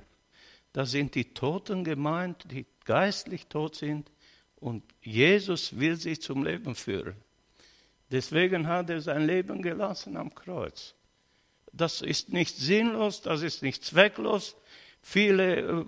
da 0.72 0.86
sind 0.86 1.14
die 1.14 1.32
Toten 1.34 1.84
gemeint, 1.84 2.44
die 2.50 2.66
geistlich 2.84 3.46
tot 3.46 3.76
sind, 3.76 4.10
und 4.56 4.82
Jesus 5.02 5.78
will 5.78 5.96
sie 5.96 6.18
zum 6.18 6.42
Leben 6.42 6.74
führen. 6.74 7.16
Deswegen 8.10 8.66
hat 8.66 8.88
er 8.88 9.00
sein 9.00 9.26
Leben 9.26 9.60
gelassen 9.60 10.16
am 10.16 10.34
Kreuz 10.34 10.94
das 11.76 12.02
ist 12.02 12.32
nicht 12.32 12.56
sinnlos, 12.56 13.22
das 13.22 13.42
ist 13.42 13.62
nicht 13.62 13.84
zwecklos. 13.84 14.56
Viele, 15.02 15.86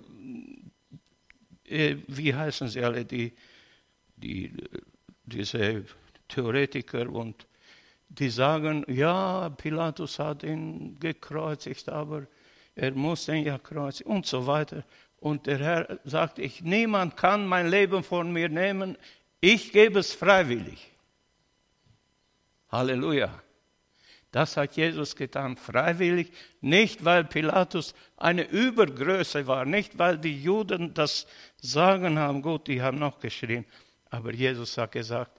äh, 1.65 1.91
äh, 1.91 1.97
wie 2.07 2.33
heißen 2.35 2.67
sie 2.67 2.83
alle, 2.83 3.05
die, 3.05 3.33
die, 4.15 4.51
diese 5.23 5.85
Theoretiker 6.27 7.09
und 7.09 7.47
die 8.09 8.29
sagen, 8.29 8.85
ja, 8.87 9.49
Pilatus 9.49 10.19
hat 10.19 10.43
ihn 10.43 10.99
gekreuzigt, 10.99 11.89
aber 11.89 12.27
er 12.77 12.91
muss 12.91 13.27
ihn 13.27 13.43
ja 13.43 13.57
kreuzigen 13.57 14.11
und 14.11 14.25
so 14.25 14.45
weiter. 14.45 14.83
Und 15.19 15.47
der 15.47 15.57
Herr 15.57 15.99
sagt, 16.03 16.37
ich, 16.37 16.61
niemand 16.61 17.17
kann 17.17 17.47
mein 17.47 17.69
Leben 17.69 18.03
von 18.03 18.31
mir 18.31 18.49
nehmen, 18.49 18.97
ich 19.41 19.71
gebe 19.71 19.99
es 19.99 20.13
freiwillig. 20.13 20.91
Halleluja. 22.69 23.41
Das 24.31 24.57
hat 24.57 24.75
Jesus 24.75 25.15
getan, 25.15 25.55
freiwillig, 25.55 26.31
nicht 26.61 27.03
weil 27.03 27.23
Pilatus 27.23 27.95
eine 28.17 28.43
Übergröße 28.43 29.47
war, 29.47 29.65
nicht 29.65 29.97
weil 29.97 30.17
die 30.19 30.43
Juden 30.43 30.93
das 30.93 31.25
Sagen 31.59 32.19
haben, 32.19 32.41
gut, 32.41 32.67
die 32.67 32.81
haben 32.81 32.99
noch 32.99 33.19
geschrien, 33.19 33.65
aber 34.09 34.33
Jesus 34.33 34.77
hat 34.77 34.91
gesagt, 34.91 35.31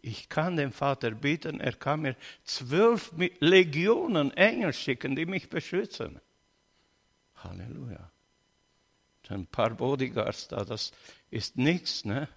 ich 0.00 0.28
kann 0.28 0.56
dem 0.56 0.72
Vater 0.72 1.10
bitten, 1.10 1.60
er 1.60 1.72
kann 1.72 2.02
mir 2.02 2.16
zwölf 2.44 3.12
Legionen 3.40 4.30
Engel 4.36 4.72
schicken, 4.72 5.16
die 5.16 5.26
mich 5.26 5.50
beschützen. 5.50 6.20
Halleluja. 7.36 8.10
Ein 9.28 9.46
paar 9.46 9.70
Bodyguards 9.70 10.48
da, 10.48 10.64
das 10.64 10.92
ist 11.30 11.56
nichts, 11.56 12.04
ne? 12.04 12.28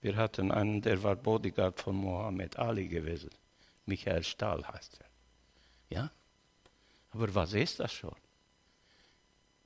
Wir 0.00 0.16
hatten 0.16 0.50
einen, 0.50 0.82
der 0.82 1.02
war 1.04 1.14
Bodyguard 1.14 1.80
von 1.80 1.94
Mohammed 1.94 2.58
Ali 2.58 2.88
gewesen. 2.88 3.30
Michael 3.86 4.24
Stahl 4.24 4.66
heißt 4.66 4.98
er. 5.00 5.06
Ja? 5.96 6.10
Aber 7.12 7.32
was 7.34 7.52
ist 7.52 7.78
das 7.78 7.92
schon? 7.92 8.16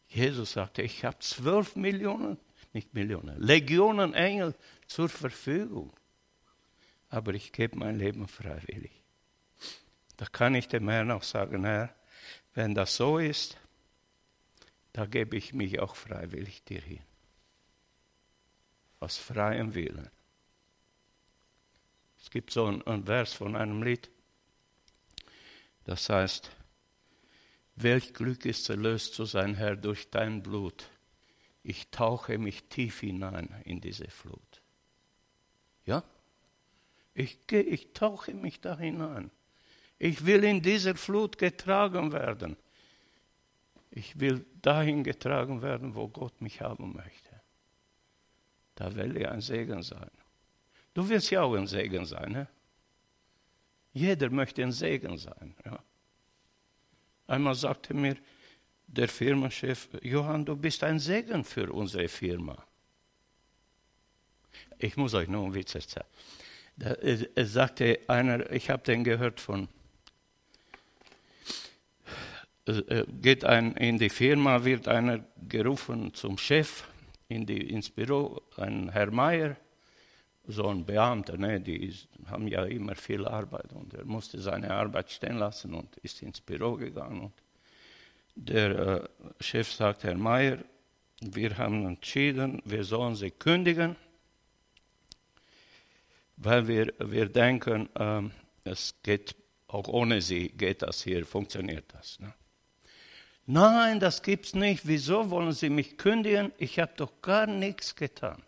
Jesus 0.08 0.52
sagte, 0.52 0.82
ich 0.82 1.04
habe 1.04 1.18
zwölf 1.20 1.74
Millionen, 1.74 2.38
nicht 2.72 2.92
Millionen, 2.92 3.40
Legionen 3.40 4.12
Engel 4.12 4.54
zur 4.86 5.08
Verfügung. 5.08 5.92
Aber 7.08 7.32
ich 7.34 7.52
gebe 7.52 7.78
mein 7.78 7.98
Leben 7.98 8.28
freiwillig. 8.28 8.92
Da 10.16 10.26
kann 10.26 10.54
ich 10.54 10.68
dem 10.68 10.88
Herrn 10.88 11.10
auch 11.10 11.22
sagen, 11.22 11.64
Herr, 11.64 11.94
wenn 12.54 12.74
das 12.74 12.96
so 12.96 13.18
ist, 13.18 13.56
da 14.96 15.04
gebe 15.04 15.37
ich 15.37 15.52
mich 15.52 15.78
auch 15.78 15.94
freiwillig 15.94 16.64
dir 16.64 16.80
hin. 16.80 17.02
Aus 18.98 19.18
freiem 19.18 19.74
Willen. 19.74 20.09
Es 22.18 22.30
gibt 22.30 22.50
so 22.50 22.64
ein, 22.64 22.80
ein 22.87 23.04
Vers 23.04 23.35
von 23.35 23.56
einem 23.56 23.82
Lied, 23.82 24.11
das 25.85 26.09
heißt, 26.09 26.50
welch 27.74 28.14
Glück 28.14 28.46
ist 28.46 28.70
erlöst 28.70 29.12
zu 29.12 29.26
sein, 29.26 29.54
Herr, 29.54 29.76
durch 29.76 30.09
dein 30.09 30.42
Blut. 30.42 30.88
Ich 31.62 31.90
tauche 31.90 32.38
mich 32.38 32.64
tief 32.70 33.00
hinein 33.00 33.54
in 33.64 33.82
diese 33.82 34.09
Flut. 34.09 34.62
Ja? 35.85 36.02
Ich, 37.12 37.38
ich 37.52 37.92
tauche 37.92 38.32
mich 38.32 38.62
da 38.62 38.78
hinein. 38.78 39.30
Ich 39.98 40.24
will 40.24 40.42
in 40.42 40.62
dieser 40.62 40.94
Flut 40.94 41.37
getragen 41.37 42.12
werden. 42.12 42.56
Ich 43.90 44.18
will 44.20 44.44
dahin 44.62 45.05
getragen 45.05 45.62
werden, 45.62 45.94
wo 45.94 46.09
Gott 46.09 46.40
mich 46.40 46.61
haben 46.61 46.94
möchte. 46.94 47.40
Da 48.75 48.94
will 48.94 49.16
ich 49.16 49.27
ein 49.29 49.40
Segen 49.40 49.83
sein. 49.83 50.11
Du 50.92 51.09
willst 51.09 51.31
ja 51.31 51.42
auch 51.42 51.55
ein 51.55 51.66
Segen 51.66 52.05
sein. 52.05 52.33
Ne? 52.33 52.49
Jeder 53.92 54.31
möchte 54.31 54.62
ein 54.62 54.72
Segen 54.72 55.16
sein. 55.16 55.55
Ja? 55.64 55.83
Einmal 57.27 57.55
sagte 57.55 57.94
mir 57.94 58.16
der 58.87 59.09
Firmenchef, 59.09 59.88
Johann, 60.03 60.44
du 60.44 60.57
bist 60.57 60.85
ein 60.85 60.99
Segen 60.99 61.44
für 61.44 61.72
unsere 61.72 62.09
Firma. 62.09 62.64
Ich 64.79 64.96
muss 64.96 65.14
euch 65.14 65.29
nur 65.29 65.44
einen 65.44 65.55
Witz 65.55 65.75
erzählen. 65.75 66.07
Da, 66.77 66.92
es 66.92 67.53
sagte 67.53 68.01
einer, 68.07 68.51
ich 68.51 68.68
habe 68.68 68.83
den 68.83 69.03
gehört 69.03 69.40
von, 69.40 69.68
geht 73.20 73.44
ein, 73.44 73.72
in 73.76 73.98
die 73.98 74.09
Firma, 74.09 74.64
wird 74.64 74.88
einer 74.88 75.24
gerufen 75.48 76.12
zum 76.14 76.37
Chef 76.37 76.85
in 77.29 77.46
die, 77.46 77.70
ins 77.70 77.90
Büro, 77.90 78.42
ein 78.57 78.90
Herr 78.90 79.11
Meier, 79.11 79.57
so 80.48 80.68
ein 80.68 80.85
Beamter, 80.85 81.37
ne, 81.37 81.61
die 81.61 81.88
ist, 81.88 82.09
haben 82.26 82.46
ja 82.46 82.64
immer 82.64 82.94
viel 82.94 83.26
Arbeit 83.26 83.72
und 83.72 83.94
er 83.94 84.05
musste 84.05 84.40
seine 84.40 84.70
Arbeit 84.70 85.11
stehen 85.11 85.38
lassen 85.38 85.74
und 85.74 85.96
ist 85.98 86.22
ins 86.22 86.40
Büro 86.40 86.74
gegangen. 86.74 87.20
Und 87.20 87.33
der 88.37 88.70
äh, 88.79 89.09
Chef 89.40 89.72
sagt, 89.72 90.05
Herr 90.05 90.16
Meier, 90.16 90.59
wir 91.20 91.57
haben 91.59 91.87
entschieden, 91.87 92.62
wir 92.64 92.85
sollen 92.85 93.16
sie 93.16 93.31
kündigen, 93.31 93.96
weil 96.37 96.68
wir, 96.68 96.92
wir 96.98 97.29
denken, 97.29 97.88
ähm, 97.98 98.31
es 98.62 98.94
geht 99.02 99.35
auch 99.68 99.88
ohne 99.88 100.20
sie, 100.20 100.48
geht 100.50 100.83
das 100.83 101.02
hier, 101.02 101.24
funktioniert 101.26 101.92
das. 101.92 102.20
Ne? 102.20 102.33
Nein, 103.46 104.00
das 104.00 104.22
gibt's 104.22 104.54
nicht. 104.54 104.87
Wieso 104.88 105.30
wollen 105.30 105.52
Sie 105.52 105.70
mich 105.70 105.96
kündigen? 105.96 106.52
Ich 106.59 106.80
habe 106.80 106.92
doch 106.96 107.22
gar 107.22 107.46
nichts 107.46 107.94
getan. 107.94 108.42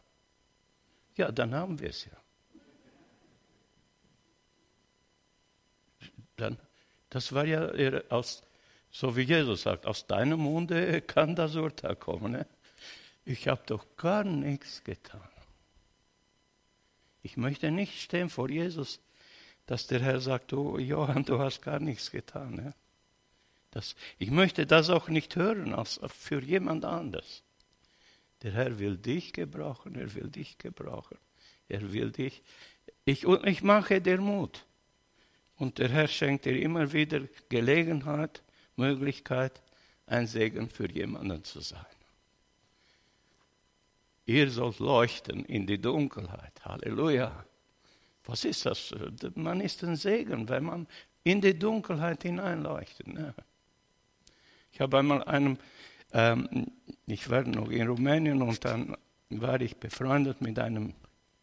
Ja, 1.17 1.31
dann 1.31 1.55
haben 1.55 1.79
wir 1.79 1.91
es 1.91 2.05
ja. 2.05 2.13
Dann, 6.37 6.59
das 7.11 7.33
war 7.33 7.45
ja 7.45 7.71
aus, 8.09 8.43
so 8.91 9.17
wie 9.17 9.23
Jesus 9.23 9.63
sagt, 9.63 9.87
aus 9.87 10.07
deinem 10.07 10.41
Munde 10.41 11.01
kann 11.03 11.35
das 11.35 11.57
Urteil 11.57 11.97
kommen. 11.97 12.33
Ne? 12.33 12.47
Ich 13.25 13.49
habe 13.49 13.63
doch 13.67 13.85
gar 13.97 14.25
nichts 14.25 14.83
getan. 14.83 15.29
Ich 17.23 17.37
möchte 17.37 17.71
nicht 17.71 18.01
stehen 18.01 18.31
vor 18.31 18.49
Jesus, 18.49 19.01
dass 19.67 19.87
der 19.87 20.01
Herr 20.01 20.21
sagt, 20.21 20.53
oh 20.53 20.79
Johann, 20.79 21.25
du 21.25 21.39
hast 21.39 21.63
gar 21.63 21.81
nichts 21.81 22.11
getan. 22.11 22.55
Ne? 22.55 22.75
Das, 23.71 23.97
ich 24.19 24.31
möchte 24.31 24.67
das 24.67 24.91
auch 24.91 25.09
nicht 25.09 25.37
hören 25.37 25.75
als 25.75 26.01
für 26.09 26.43
jemand 26.43 26.85
anders. 26.85 27.43
Der 28.43 28.53
Herr 28.53 28.79
will 28.79 28.97
dich 28.97 29.33
gebrauchen, 29.33 29.95
er 29.97 30.15
will 30.15 30.29
dich 30.29 30.59
gebrauchen. 30.59 31.19
Er 31.69 31.93
will 31.93 32.11
dich. 32.11 32.43
Ich, 33.05 33.25
ich 33.25 33.63
mache 33.63 34.01
dir 34.01 34.21
Mut. 34.21 34.65
Und 35.57 35.79
der 35.79 35.89
Herr 35.89 36.09
schenkt 36.09 36.45
dir 36.45 36.59
immer 36.59 36.93
wieder 36.93 37.21
Gelegenheit, 37.49 38.43
Möglichkeit, 38.77 39.61
ein 40.07 40.27
Segen 40.27 40.71
für 40.71 40.91
jemanden 40.91 41.43
zu 41.45 41.61
sein. 41.61 41.85
Ihr 44.25 44.51
sollt 44.51 44.79
leuchten 44.79 45.45
in 45.47 45.67
die 45.67 45.81
Dunkelheit. 45.81 46.53
Halleluja. 46.65 47.45
Was 48.25 48.45
ist 48.45 48.67
das? 48.67 48.95
Man 49.35 49.61
ist 49.61 49.83
ein 49.83 49.97
Segen, 49.97 50.49
wenn 50.49 50.65
man 50.65 50.87
in 51.25 51.41
die 51.41 51.59
Dunkelheit 51.59 52.23
hineinleuchtet. 52.23 53.07
Ne? 53.07 53.35
Ich 54.79 54.83
habe 54.83 54.99
einmal 54.99 55.25
einem, 55.25 55.59
ähm, 56.13 56.69
ich 57.05 57.29
war 57.29 57.43
noch 57.43 57.69
in 57.69 57.89
Rumänien 57.89 58.41
und 58.41 58.65
dann 58.65 58.97
war 59.29 59.61
ich 59.61 59.77
befreundet 59.77 60.41
mit 60.41 60.57
einem 60.61 60.95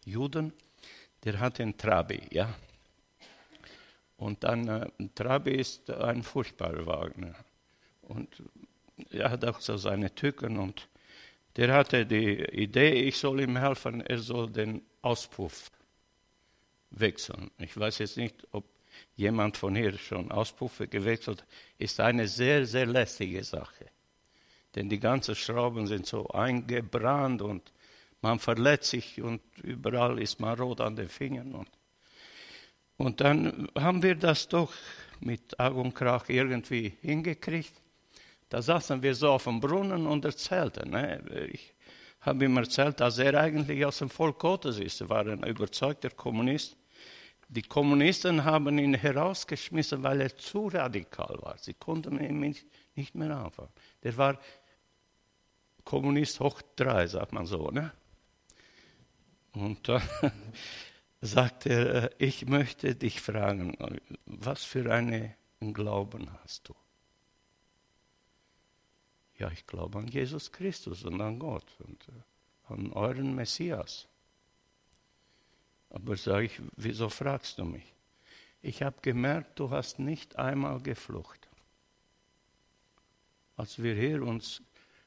Juden, 0.05 0.53
der 1.25 1.41
hatte 1.41 1.63
einen 1.63 1.75
Trabi, 1.75 2.21
ja. 2.31 2.55
Und 4.15 4.45
dann, 4.45 4.69
äh, 4.69 4.89
Trabi 5.13 5.51
ist 5.51 5.89
ein 5.89 6.23
furchtbarer 6.23 6.85
Wagen. 6.85 7.35
Und 8.03 8.41
er 9.09 9.31
hat 9.31 9.43
auch 9.43 9.59
so 9.59 9.75
seine 9.75 10.15
Tücken 10.15 10.57
und 10.57 10.87
der 11.57 11.73
hatte 11.73 12.05
die 12.05 12.41
Idee, 12.41 12.93
ich 12.93 13.17
soll 13.17 13.41
ihm 13.41 13.57
helfen, 13.57 13.99
er 13.99 14.19
soll 14.19 14.49
den 14.49 14.81
Auspuff 15.01 15.71
wechseln. 16.89 17.51
Ich 17.57 17.77
weiß 17.77 17.97
jetzt 17.97 18.15
nicht, 18.15 18.47
ob 18.53 18.63
jemand 19.15 19.57
von 19.57 19.75
hier 19.75 19.97
schon 19.97 20.31
Auspuffe 20.31 20.87
gewechselt, 20.87 21.45
ist 21.77 21.99
eine 21.99 22.27
sehr, 22.27 22.65
sehr 22.65 22.85
lästige 22.85 23.43
Sache. 23.43 23.85
Denn 24.75 24.89
die 24.89 24.99
ganzen 24.99 25.35
Schrauben 25.35 25.87
sind 25.87 26.05
so 26.05 26.27
eingebrannt 26.29 27.41
und 27.41 27.71
man 28.21 28.39
verletzt 28.39 28.89
sich 28.89 29.21
und 29.21 29.41
überall 29.61 30.19
ist 30.19 30.39
man 30.39 30.59
rot 30.59 30.81
an 30.81 30.95
den 30.95 31.09
Fingern. 31.09 31.53
Und, 31.53 31.69
und 32.97 33.21
dann 33.21 33.69
haben 33.77 34.03
wir 34.03 34.15
das 34.15 34.47
doch 34.47 34.73
mit 35.19 35.59
Ag 35.59 35.75
und 35.75 35.93
Krach 35.93 36.27
irgendwie 36.27 36.93
hingekriegt. 37.01 37.73
Da 38.49 38.61
saßen 38.61 39.01
wir 39.01 39.15
so 39.15 39.29
auf 39.29 39.45
dem 39.45 39.59
Brunnen 39.59 40.07
und 40.07 40.25
erzählten. 40.25 40.91
Ne? 40.91 41.49
Ich 41.51 41.73
habe 42.21 42.45
ihm 42.45 42.57
erzählt, 42.57 42.99
dass 42.99 43.17
er 43.17 43.39
eigentlich 43.39 43.85
aus 43.85 43.99
dem 43.99 44.09
Volk 44.09 44.39
Gottes 44.39 44.79
ist. 44.79 45.01
Er 45.01 45.09
war 45.09 45.25
ein 45.25 45.43
überzeugter 45.43 46.09
Kommunist. 46.09 46.75
Die 47.55 47.61
Kommunisten 47.61 48.43
haben 48.43 48.77
ihn 48.77 48.95
herausgeschmissen, 48.95 50.03
weil 50.03 50.19
er 50.19 50.35
zu 50.35 50.67
radikal 50.67 51.37
war. 51.41 51.57
Sie 51.57 51.73
konnten 51.73 52.19
ihn 52.19 52.55
nicht 52.95 53.15
mehr 53.15 53.31
anfangen. 53.31 53.71
Der 54.03 54.17
war 54.17 54.37
Kommunist 55.85 56.41
hoch 56.41 56.61
drei, 56.75 57.07
sagt 57.07 57.31
man 57.31 57.45
so. 57.45 57.69
Ne? 57.69 57.93
Und 59.53 59.87
dann 59.87 60.01
sagt 61.21 61.65
er, 61.65 62.03
äh, 62.03 62.09
ich 62.17 62.45
möchte 62.45 62.93
dich 62.93 63.21
fragen, 63.21 63.77
was 64.25 64.65
für 64.65 64.91
einen 64.91 65.33
Glauben 65.73 66.29
hast 66.43 66.67
du? 66.67 66.75
Ja, 69.37 69.49
ich 69.51 69.65
glaube 69.65 69.99
an 69.99 70.07
Jesus 70.07 70.51
Christus 70.51 71.03
und 71.05 71.21
an 71.21 71.39
Gott 71.39 71.67
und 71.79 72.05
äh, 72.09 72.73
an 72.73 72.91
euren 72.91 73.33
Messias. 73.33 74.09
Aber 75.95 76.17
sage 76.17 76.47
ich, 76.47 76.61
wieso 76.75 77.07
fragst 77.07 77.57
du 77.57 77.63
mich? 77.63 77.93
Ich 78.61 78.83
habe 78.83 78.97
gemerkt, 79.01 79.57
du 79.57 79.69
hast 79.69 79.97
nicht 79.97 80.35
einmal 80.35 80.81
geflucht. 80.81 81.47
Als 83.55 83.81
wir 83.81 83.95
hier 83.95 84.21
uns 84.21 84.61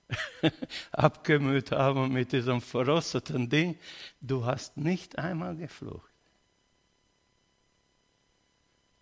abgemüht 0.93 1.73
haben 1.73 2.11
mit 2.11 2.33
diesem 2.33 2.63
verrosteten 2.63 3.51
Ding, 3.51 3.79
du 4.23 4.47
hast 4.47 4.79
nicht 4.79 5.19
einmal 5.19 5.57
geflucht. 5.57 6.11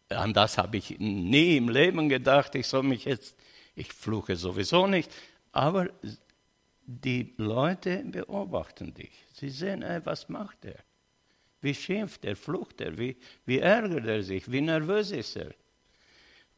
An 0.08 0.34
das 0.34 0.58
habe 0.58 0.78
ich 0.78 0.98
nie 0.98 1.56
im 1.56 1.68
Leben 1.68 2.08
gedacht, 2.08 2.56
ich 2.56 2.66
soll 2.66 2.82
mich 2.82 3.04
jetzt, 3.04 3.36
ich 3.76 3.92
fluche 3.92 4.34
sowieso 4.34 4.88
nicht, 4.88 5.12
aber 5.52 5.88
die 6.84 7.32
Leute 7.36 8.02
beobachten 8.04 8.92
dich. 8.92 9.12
Sie 9.34 9.50
sehen, 9.50 9.82
ey, 9.82 10.04
was 10.04 10.28
macht 10.28 10.64
er? 10.64 10.82
Wie 11.66 11.74
schimpft 11.74 12.24
er, 12.24 12.36
flucht 12.36 12.80
er, 12.80 12.96
wie, 12.96 13.16
wie 13.44 13.58
ärgert 13.58 14.06
er 14.06 14.22
sich, 14.22 14.52
wie 14.52 14.60
nervös 14.60 15.10
ist 15.10 15.34
er. 15.34 15.52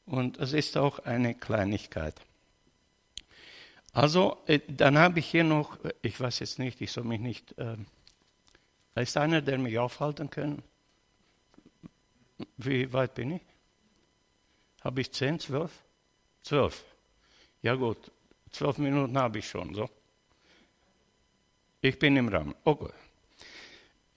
Und 0.05 0.37
es 0.37 0.53
ist 0.53 0.77
auch 0.77 0.99
eine 0.99 1.35
Kleinigkeit. 1.35 2.14
Also, 3.94 4.37
äh, 4.47 4.61
dann 4.68 4.99
habe 4.99 5.21
ich 5.21 5.31
hier 5.31 5.44
noch, 5.44 5.79
ich 6.03 6.21
weiß 6.21 6.40
jetzt 6.40 6.59
nicht, 6.59 6.83
ich 6.83 6.92
soll 6.92 7.05
mich 7.05 7.21
nicht, 7.21 7.57
äh, 7.57 7.79
ist 8.97 9.16
einer, 9.16 9.40
der 9.40 9.57
mich 9.57 9.79
aufhalten 9.79 10.29
kann? 10.29 10.62
Wie 12.59 12.92
weit 12.92 13.14
bin 13.14 13.37
ich? 13.37 13.42
Habe 14.83 15.01
ich 15.01 15.11
zehn, 15.11 15.40
zwölf? 15.40 15.73
Zwölf. 16.42 16.85
Ja 17.62 17.77
gut, 17.77 18.11
zwölf 18.51 18.77
Minuten 18.77 19.16
habe 19.16 19.38
ich 19.38 19.49
schon, 19.49 19.75
so. 19.75 19.88
Ich 21.81 21.99
bin 21.99 22.14
im 22.18 22.29
Rahmen. 22.29 22.55
Okay. 22.62 22.92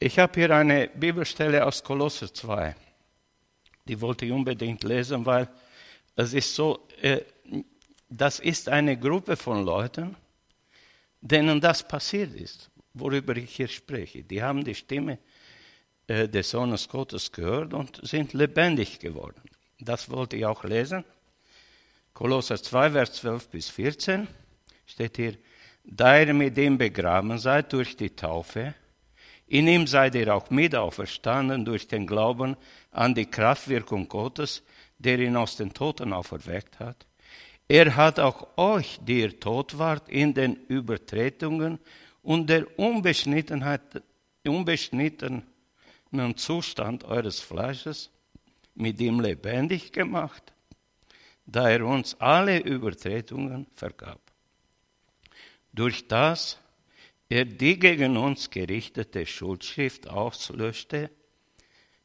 Ich 0.03 0.17
habe 0.17 0.33
hier 0.33 0.49
eine 0.49 0.87
Bibelstelle 0.87 1.63
aus 1.63 1.83
Kolosser 1.83 2.33
2. 2.33 2.75
Die 3.87 4.01
wollte 4.01 4.25
ich 4.25 4.31
unbedingt 4.31 4.83
lesen, 4.83 5.23
weil 5.27 5.47
es 6.15 6.33
ist 6.33 6.55
so, 6.55 6.87
äh, 7.03 7.21
das 8.09 8.39
ist 8.39 8.67
eine 8.67 8.97
Gruppe 8.97 9.38
von 9.38 9.63
Leuten, 9.63 10.15
denen 11.21 11.61
das 11.61 11.88
passiert 11.88 12.34
ist, 12.34 12.71
worüber 12.95 13.38
ich 13.38 13.55
hier 13.55 13.67
spreche. 13.67 14.23
Die 14.23 14.41
haben 14.41 14.63
die 14.63 14.73
Stimme 14.73 15.19
äh, 16.07 16.28
des 16.28 16.49
Sohnes 16.49 16.89
Gottes 16.89 17.32
gehört 17.32 17.76
und 17.76 17.99
sind 18.01 18.34
lebendig 18.34 18.97
geworden. 18.97 19.43
Das 19.80 20.09
wollte 20.09 20.36
ich 20.36 20.47
auch 20.47 20.63
lesen. 20.63 21.05
Kolosser 22.15 22.57
2, 22.57 22.89
Vers 22.89 23.13
12 23.13 23.49
bis 23.49 23.69
14 23.69 24.28
steht 24.88 25.17
hier, 25.17 25.38
da 25.84 26.19
ihr 26.19 26.34
mit 26.34 26.57
ihm 26.57 26.80
begraben 26.80 27.38
seid 27.38 27.71
durch 27.71 27.95
die 27.95 28.09
Taufe, 28.09 28.73
in 29.52 29.68
ihm 29.68 29.86
seid 29.86 30.16
ihr 30.16 30.34
auch 30.34 30.49
mit 30.49 30.76
auferstanden 30.76 31.66
durch 31.66 31.86
den 31.86 32.08
Glauben 32.08 32.56
an 32.89 33.14
die 33.14 33.26
Kraftwirkung 33.26 34.08
Gottes, 34.08 34.64
der 34.97 35.20
ihn 35.20 35.36
aus 35.36 35.58
den 35.58 35.74
Toten 35.74 36.14
auferweckt 36.14 36.80
hat. 36.80 37.06
Er 37.68 37.97
hat 37.97 38.18
auch 38.18 38.47
euch, 38.56 38.97
die 39.04 39.20
ihr 39.20 39.38
tot 39.41 39.78
wart, 39.78 40.08
in 40.08 40.34
den 40.34 40.56
Übertretungen 40.68 41.80
und 42.22 42.49
der 42.49 42.80
Unbeschnittenheit, 42.80 43.82
unbeschnittenen 44.47 45.43
Zustand 46.38 47.04
eures 47.04 47.41
Fleisches 47.41 48.10
mit 48.74 49.02
ihm 49.02 49.20
lebendig 49.20 49.91
gemacht, 49.91 50.54
da 51.45 51.70
er 51.70 51.86
uns 51.86 52.16
alle 52.22 52.60
Übertretungen 52.60 53.68
vergab. 53.74 54.22
Durch 55.74 56.08
das 56.08 56.58
er 57.32 57.45
die 57.45 57.79
gegen 57.79 58.17
uns 58.17 58.49
gerichtete 58.49 59.25
Schuldschrift 59.25 60.05
auslöschte, 60.09 61.09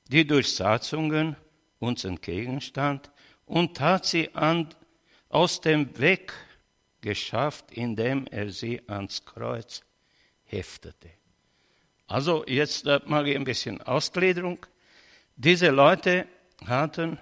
die 0.07 0.25
durch 0.25 0.55
Satzungen 0.55 1.35
uns 1.81 2.05
entgegenstand, 2.05 3.11
und 3.45 3.81
hat 3.81 4.07
sie 4.07 4.33
an, 4.37 4.69
aus 5.29 5.61
dem 5.61 5.99
Weg 5.99 6.33
geschafft, 7.01 7.73
indem 7.73 8.29
er 8.29 8.51
sie 8.51 8.81
ans 8.87 9.25
Kreuz 9.25 9.83
heftete. 10.45 11.11
Also 12.07 12.45
jetzt 12.47 12.87
äh, 12.87 13.01
mal 13.07 13.25
ein 13.27 13.43
bisschen 13.43 13.83
Ausgliederung. 13.83 14.65
Diese 15.35 15.71
Leute 15.71 16.29
hatten, 16.65 17.19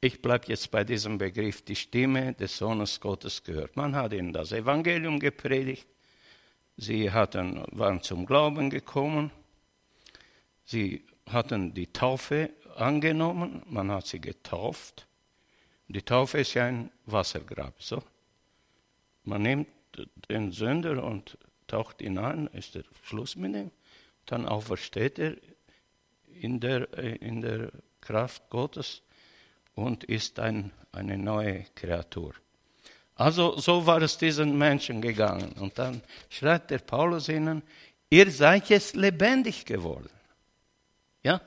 ich 0.00 0.20
bleibe 0.20 0.46
jetzt 0.48 0.72
bei 0.72 0.82
diesem 0.82 1.18
Begriff, 1.18 1.62
die 1.62 1.76
Stimme 1.76 2.34
des 2.34 2.58
Sohnes 2.58 2.98
Gottes 2.98 3.44
gehört. 3.44 3.76
Man 3.76 3.94
hat 3.94 4.12
ihnen 4.12 4.32
das 4.32 4.50
Evangelium 4.50 5.20
gepredigt, 5.20 5.86
sie 6.76 7.10
hatten, 7.10 7.64
waren 7.72 8.02
zum 8.02 8.26
Glauben 8.26 8.70
gekommen, 8.70 9.30
sie 10.64 11.04
hatten 11.28 11.74
die 11.74 11.92
Taufe 11.92 12.50
angenommen, 12.76 13.62
man 13.66 13.90
hat 13.90 14.06
sie 14.06 14.20
getauft. 14.20 15.06
Die 15.88 16.02
Taufe 16.02 16.38
ist 16.38 16.54
ja 16.54 16.66
ein 16.66 16.90
Wassergrab. 17.06 17.82
So. 17.82 18.02
Man 19.24 19.42
nimmt 19.42 19.68
den 20.28 20.52
Sünder 20.52 21.02
und 21.02 21.38
taucht 21.66 22.02
ihn 22.02 22.18
an, 22.18 22.48
ist 22.48 22.74
der 22.74 22.84
Schluss 23.02 23.36
mit 23.36 23.54
ihm. 23.54 23.70
Dann 24.26 24.46
aufersteht 24.46 25.18
er 25.18 25.36
in 26.26 26.60
der, 26.60 26.92
in 26.94 27.40
der 27.40 27.70
Kraft 28.00 28.50
Gottes 28.50 29.02
und 29.74 30.04
ist 30.04 30.38
ein, 30.38 30.72
eine 30.92 31.18
neue 31.18 31.64
Kreatur. 31.74 32.34
Also 33.16 33.58
so 33.58 33.86
war 33.86 34.02
es 34.02 34.18
diesen 34.18 34.56
Menschen 34.56 35.00
gegangen. 35.00 35.52
Und 35.58 35.78
dann 35.78 36.02
schreibt 36.28 36.70
der 36.70 36.78
Paulus 36.78 37.28
ihnen, 37.28 37.62
ihr 38.10 38.30
seid 38.30 38.68
jetzt 38.68 38.94
lebendig 38.94 39.64
geworden. 39.64 40.10
Ja? 41.22 41.40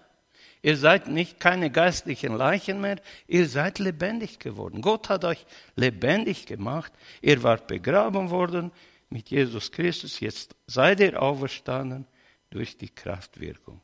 Ihr 0.61 0.75
seid 0.75 1.07
nicht 1.07 1.39
keine 1.39 1.69
geistlichen 1.69 2.35
Leichen 2.35 2.81
mehr, 2.81 2.97
ihr 3.27 3.47
seid 3.47 3.79
lebendig 3.79 4.39
geworden. 4.39 4.81
Gott 4.81 5.07
hat 5.07 5.23
euch 5.23 5.45
lebendig 5.75 6.47
gemacht. 6.47 6.91
Ihr 7.21 7.41
wart 7.43 7.67
begraben 7.67 8.29
worden 8.29 8.71
mit 9.09 9.29
Jesus 9.29 9.71
Christus. 9.71 10.19
Jetzt 10.19 10.55
seid 10.67 10.99
ihr 10.99 11.21
auferstanden 11.21 12.07
durch 12.49 12.77
die 12.77 12.89
Kraftwirkung. 12.89 13.79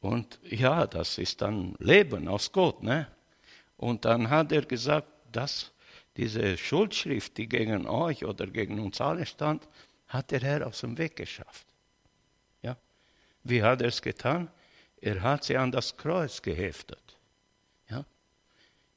Und 0.00 0.38
ja, 0.44 0.86
das 0.86 1.18
ist 1.18 1.40
dann 1.42 1.74
Leben 1.78 2.28
aus 2.28 2.52
Gott. 2.52 2.82
Ne? 2.82 3.08
Und 3.76 4.04
dann 4.04 4.30
hat 4.30 4.52
er 4.52 4.62
gesagt, 4.62 5.08
dass 5.32 5.72
diese 6.18 6.58
Schuldschrift, 6.58 7.36
die 7.36 7.48
gegen 7.48 7.86
euch 7.86 8.24
oder 8.24 8.48
gegen 8.48 8.80
uns 8.80 9.00
alle 9.00 9.24
stand, 9.24 9.66
hat 10.08 10.32
der 10.32 10.40
Herr 10.40 10.66
aus 10.66 10.80
dem 10.80 10.98
Weg 10.98 11.14
geschafft. 11.14 11.66
Ja? 12.60 12.76
Wie 13.44 13.62
hat 13.62 13.80
er 13.80 13.88
es 13.88 14.02
getan? 14.02 14.50
Er 15.00 15.22
hat 15.22 15.44
sie 15.44 15.56
an 15.56 15.70
das 15.70 15.96
Kreuz 15.96 16.42
geheftet. 16.42 17.16
Ja? 17.88 18.04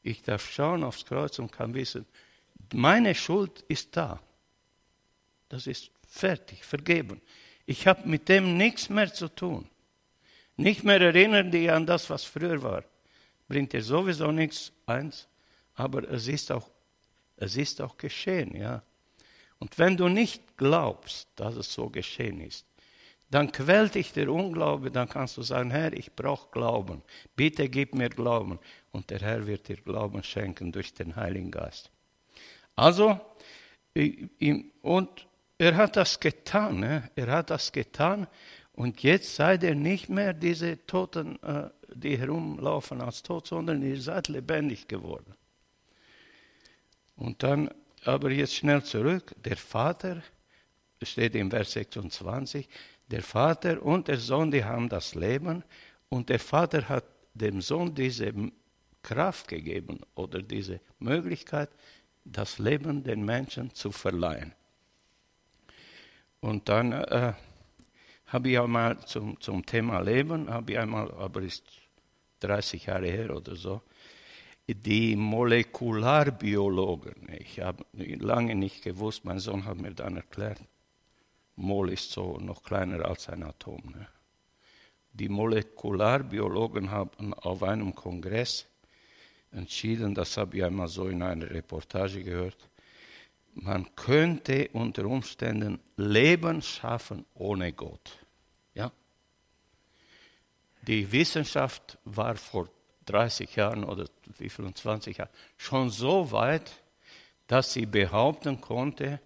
Ich 0.02 0.24
darf 0.24 0.50
schauen 0.50 0.84
aufs 0.84 1.06
Kreuz 1.06 1.38
und 1.38 1.52
kann 1.52 1.76
wissen, 1.76 2.08
meine 2.74 3.14
Schuld 3.14 3.64
ist 3.68 3.96
da. 3.96 4.20
Das 5.48 5.68
ist 5.68 5.92
fertig, 6.08 6.66
vergeben. 6.66 7.22
Ich 7.68 7.86
habe 7.86 8.10
mit 8.10 8.30
dem 8.30 8.58
nichts 8.58 8.90
mehr 8.90 9.14
zu 9.14 9.28
tun. 9.28 9.70
Nicht 10.58 10.84
mehr 10.84 11.00
erinnern 11.00 11.52
die 11.52 11.70
an 11.70 11.86
das, 11.86 12.10
was 12.10 12.24
früher 12.24 12.64
war. 12.64 12.84
Bringt 13.48 13.74
dir 13.74 13.84
sowieso 13.84 14.32
nichts, 14.32 14.72
eins, 14.88 15.28
aber 15.76 16.10
es 16.10 16.28
ist 16.28 16.52
auch, 16.52 16.68
es 17.38 17.56
ist 17.56 17.82
auch 17.82 17.98
geschehen, 17.98 18.56
ja. 18.56 18.84
Und 19.60 19.78
wenn 19.78 19.96
du 19.96 20.08
nicht 20.08 20.58
glaubst, 20.58 21.30
dass 21.36 21.56
es 21.56 21.72
so 21.72 21.90
geschehen 21.90 22.42
ist, 22.42 22.66
dann 23.32 23.52
quält 23.52 23.96
dich 23.96 24.12
der 24.12 24.30
Unglaube, 24.30 24.92
dann 24.92 25.08
kannst 25.08 25.38
du 25.38 25.42
sagen, 25.42 25.72
Herr, 25.72 25.94
ich 25.94 26.14
brauche 26.14 26.50
Glauben. 26.52 27.02
Bitte 27.36 27.70
gib 27.70 27.96
mir 27.96 28.10
Glauben. 28.10 28.60
Und 28.92 29.10
der 29.10 29.20
Herr 29.20 29.48
wird 29.48 29.70
dir 29.70 29.78
Glauben 29.78 30.22
schenken 30.22 30.72
durch 30.72 30.94
den 30.94 31.16
Heiligen 31.16 31.50
Geist. 31.50 31.90
Also, 32.76 33.20
und 34.82 35.28
er 35.58 35.76
hat 35.76 35.96
das 35.96 36.20
getan, 36.20 36.80
ne? 36.80 37.10
er 37.16 37.28
hat 37.28 37.50
das 37.52 37.72
getan. 37.72 38.28
Und 38.74 39.04
jetzt 39.04 39.36
seid 39.36 39.64
ihr 39.64 39.76
nicht 39.76 40.10
mehr 40.10 40.34
diese 40.34 40.86
Toten, 40.86 41.42
äh, 41.44 41.70
die 41.94 42.18
herumlaufen 42.18 43.00
als 43.02 43.22
tot, 43.22 43.48
sondern 43.48 43.82
ihr 43.82 44.02
seid 44.02 44.28
lebendig 44.28 44.88
geworden. 44.88 45.36
Und 47.22 47.44
dann, 47.44 47.70
aber 48.04 48.32
jetzt 48.32 48.56
schnell 48.56 48.84
zurück, 48.84 49.36
der 49.46 49.56
Vater, 49.56 50.24
steht 51.04 51.36
im 51.36 51.52
Vers 51.52 51.74
26, 51.74 52.68
der 53.12 53.22
Vater 53.22 53.80
und 53.84 54.08
der 54.08 54.18
Sohn, 54.18 54.50
die 54.50 54.66
haben 54.66 54.90
das 54.90 55.14
Leben 55.14 55.64
und 56.10 56.30
der 56.30 56.40
Vater 56.40 56.90
hat 56.90 57.06
dem 57.36 57.62
Sohn 57.62 57.94
diese 57.94 58.34
Kraft 59.04 59.48
gegeben 59.48 60.00
oder 60.16 60.42
diese 60.42 60.80
Möglichkeit, 60.98 61.70
das 62.26 62.58
Leben 62.58 63.04
den 63.04 63.24
Menschen 63.24 63.72
zu 63.72 63.92
verleihen. 63.92 64.54
Und 66.40 66.70
dann 66.70 66.92
äh, 66.92 67.34
habe 68.26 68.50
ich 68.50 68.60
einmal 68.60 68.98
zum, 69.06 69.40
zum 69.40 69.64
Thema 69.64 70.00
Leben, 70.00 70.50
habe 70.50 70.72
ich 70.72 70.80
einmal, 70.80 71.12
aber 71.12 71.44
ist 71.44 71.66
30 72.40 72.88
Jahre 72.88 73.06
her 73.06 73.36
oder 73.36 73.56
so, 73.56 73.84
die 74.76 75.16
Molekularbiologen. 75.16 77.30
Ich 77.40 77.60
habe 77.60 77.84
lange 77.94 78.56
nicht 78.56 78.84
gewusst, 78.84 79.26
mein 79.26 79.40
Sohn 79.40 79.66
hat 79.66 79.78
mir 79.78 79.92
dann 79.92 80.18
erklärt, 80.18 80.62
Mol 81.56 81.92
ist 81.92 82.12
so 82.12 82.38
noch 82.40 82.64
kleiner 82.64 83.06
als 83.06 83.30
ein 83.30 83.44
Atom. 83.44 83.82
Ne? 83.96 84.08
Die 85.14 85.30
Molekularbiologen 85.30 86.92
haben 86.92 87.34
auf 87.34 87.64
einem 87.64 87.94
Kongress 87.94 88.66
entschieden, 89.52 90.16
das 90.16 90.38
habe 90.38 90.58
ich 90.58 90.64
einmal 90.64 90.88
so 90.88 91.08
in 91.08 91.22
einer 91.22 91.50
Reportage 91.50 92.24
gehört, 92.24 92.70
man 93.54 93.94
könnte 93.96 94.70
unter 94.74 95.06
Umständen 95.06 95.80
Leben 95.98 96.62
schaffen 96.62 97.26
ohne 97.34 97.74
Gott. 97.74 98.18
Ja? 98.74 98.92
Die 100.88 101.12
Wissenschaft 101.12 101.98
war 102.06 102.38
vor 102.38 102.70
30 103.06 103.56
Jahren 103.56 103.84
oder 103.84 104.06
wie 104.38 104.50
25 104.50 105.18
Jahren 105.18 105.30
schon 105.58 105.90
so 105.90 106.32
weit, 106.32 106.72
dass 107.48 107.74
sie 107.74 107.86
behaupten 107.86 108.62
konnte, 108.62 109.20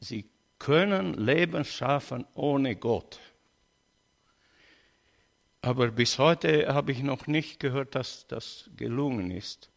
sie 0.00 0.28
können 0.58 1.14
Leben 1.14 1.64
schaffen 1.64 2.26
ohne 2.34 2.76
Gott. 2.76 3.20
Aber 5.60 5.90
bis 5.90 6.18
heute 6.18 6.74
habe 6.74 6.92
ich 6.92 7.02
noch 7.02 7.26
nicht 7.26 7.58
gehört, 7.58 7.94
dass 7.94 8.26
das 8.26 8.68
gelungen 8.76 9.30
ist. 9.30 9.70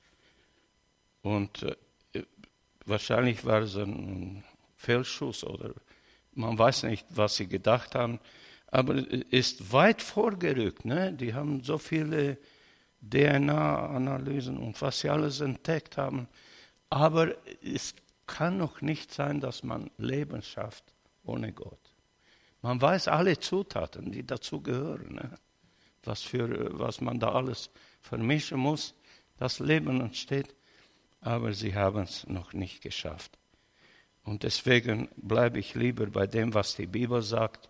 Und 1.22 1.64
äh, 2.14 2.24
wahrscheinlich 2.86 3.46
war 3.46 3.62
es 3.62 3.76
ein 3.76 4.44
Fehlschuss 4.76 5.44
oder 5.44 5.74
man 6.34 6.58
weiß 6.58 6.84
nicht, 6.84 7.06
was 7.10 7.36
sie 7.36 7.48
gedacht 7.48 7.96
haben. 7.96 8.20
Aber 8.68 8.96
es 8.96 9.24
ist 9.30 9.72
weit 9.72 10.02
vorgerückt. 10.02 10.86
Ne? 10.86 11.14
Die 11.14 11.34
haben 11.34 11.64
so 11.64 11.78
viele 11.78 12.38
DNA-Analysen 13.02 14.58
und 14.58 14.82
was 14.82 15.00
sie 15.00 15.10
alles 15.10 15.42
entdeckt 15.42 15.98
haben. 15.98 16.28
Aber 16.90 17.34
es 17.64 17.96
kann 18.26 18.58
noch 18.58 18.82
nicht 18.82 19.14
sein, 19.14 19.40
dass 19.40 19.64
man 19.64 19.90
Leben 19.98 20.42
schafft 20.42 20.84
ohne 21.24 21.54
Gott. 21.54 21.80
Man 22.62 22.82
weiß 22.82 23.08
alle 23.08 23.40
Zutaten, 23.40 24.12
die 24.12 24.26
dazu 24.26 24.62
gehören, 24.62 25.16
ne? 25.16 25.38
was, 26.04 26.22
für, 26.22 26.78
was 26.78 27.02
man 27.02 27.20
da 27.20 27.32
alles 27.34 27.70
vermischen 28.02 28.60
muss, 28.60 28.94
das 29.38 29.60
Leben 29.60 30.02
entsteht, 30.02 30.56
aber 31.22 31.54
sie 31.54 31.76
haben 31.76 32.04
es 32.04 32.28
noch 32.28 32.54
nicht 32.54 32.82
geschafft. 32.82 33.38
Und 34.24 34.44
deswegen 34.44 35.08
bleibe 35.16 35.60
ich 35.60 35.76
lieber 35.76 36.08
bei 36.08 36.28
dem, 36.28 36.54
was 36.54 36.76
die 36.76 36.88
Bibel 36.88 37.22
sagt. 37.22 37.70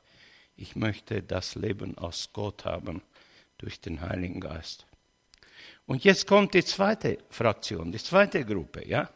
Ich 0.56 0.76
möchte 0.76 1.22
das 1.22 1.54
Leben 1.54 1.98
aus 1.98 2.32
Gott 2.34 2.66
haben 2.66 3.04
durch 3.60 3.80
den 3.80 4.02
Heiligen 4.02 4.40
Geist. 4.40 4.87
Und 5.88 6.04
jetzt 6.04 6.28
kommt 6.28 6.54
die 6.54 6.66
zweite 6.66 7.18
Fraktion, 7.30 7.92
die 7.92 7.98
zweite 7.98 8.46
Gruppe, 8.46 8.86
ja? 8.86 9.10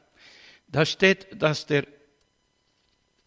Da 0.68 0.86
steht, 0.86 1.42
dass 1.42 1.66
der, 1.66 1.86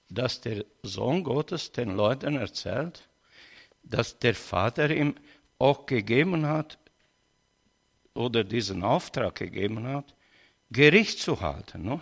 dass 0.09 0.41
der 0.41 0.65
Sohn 0.83 1.23
Gottes 1.23 1.71
den 1.71 1.95
Leuten 1.95 2.37
erzählt, 2.37 3.07
dass 3.83 4.19
der 4.19 4.35
Vater 4.35 4.91
ihm 4.91 5.15
auch 5.59 5.85
gegeben 5.85 6.47
hat 6.47 6.79
oder 8.15 8.45
diesen 8.45 8.83
Auftrag 8.83 9.35
gegeben 9.35 9.87
hat, 9.87 10.15
Gericht 10.71 11.19
zu 11.21 11.41
halten. 11.43 11.85
No? 11.85 12.01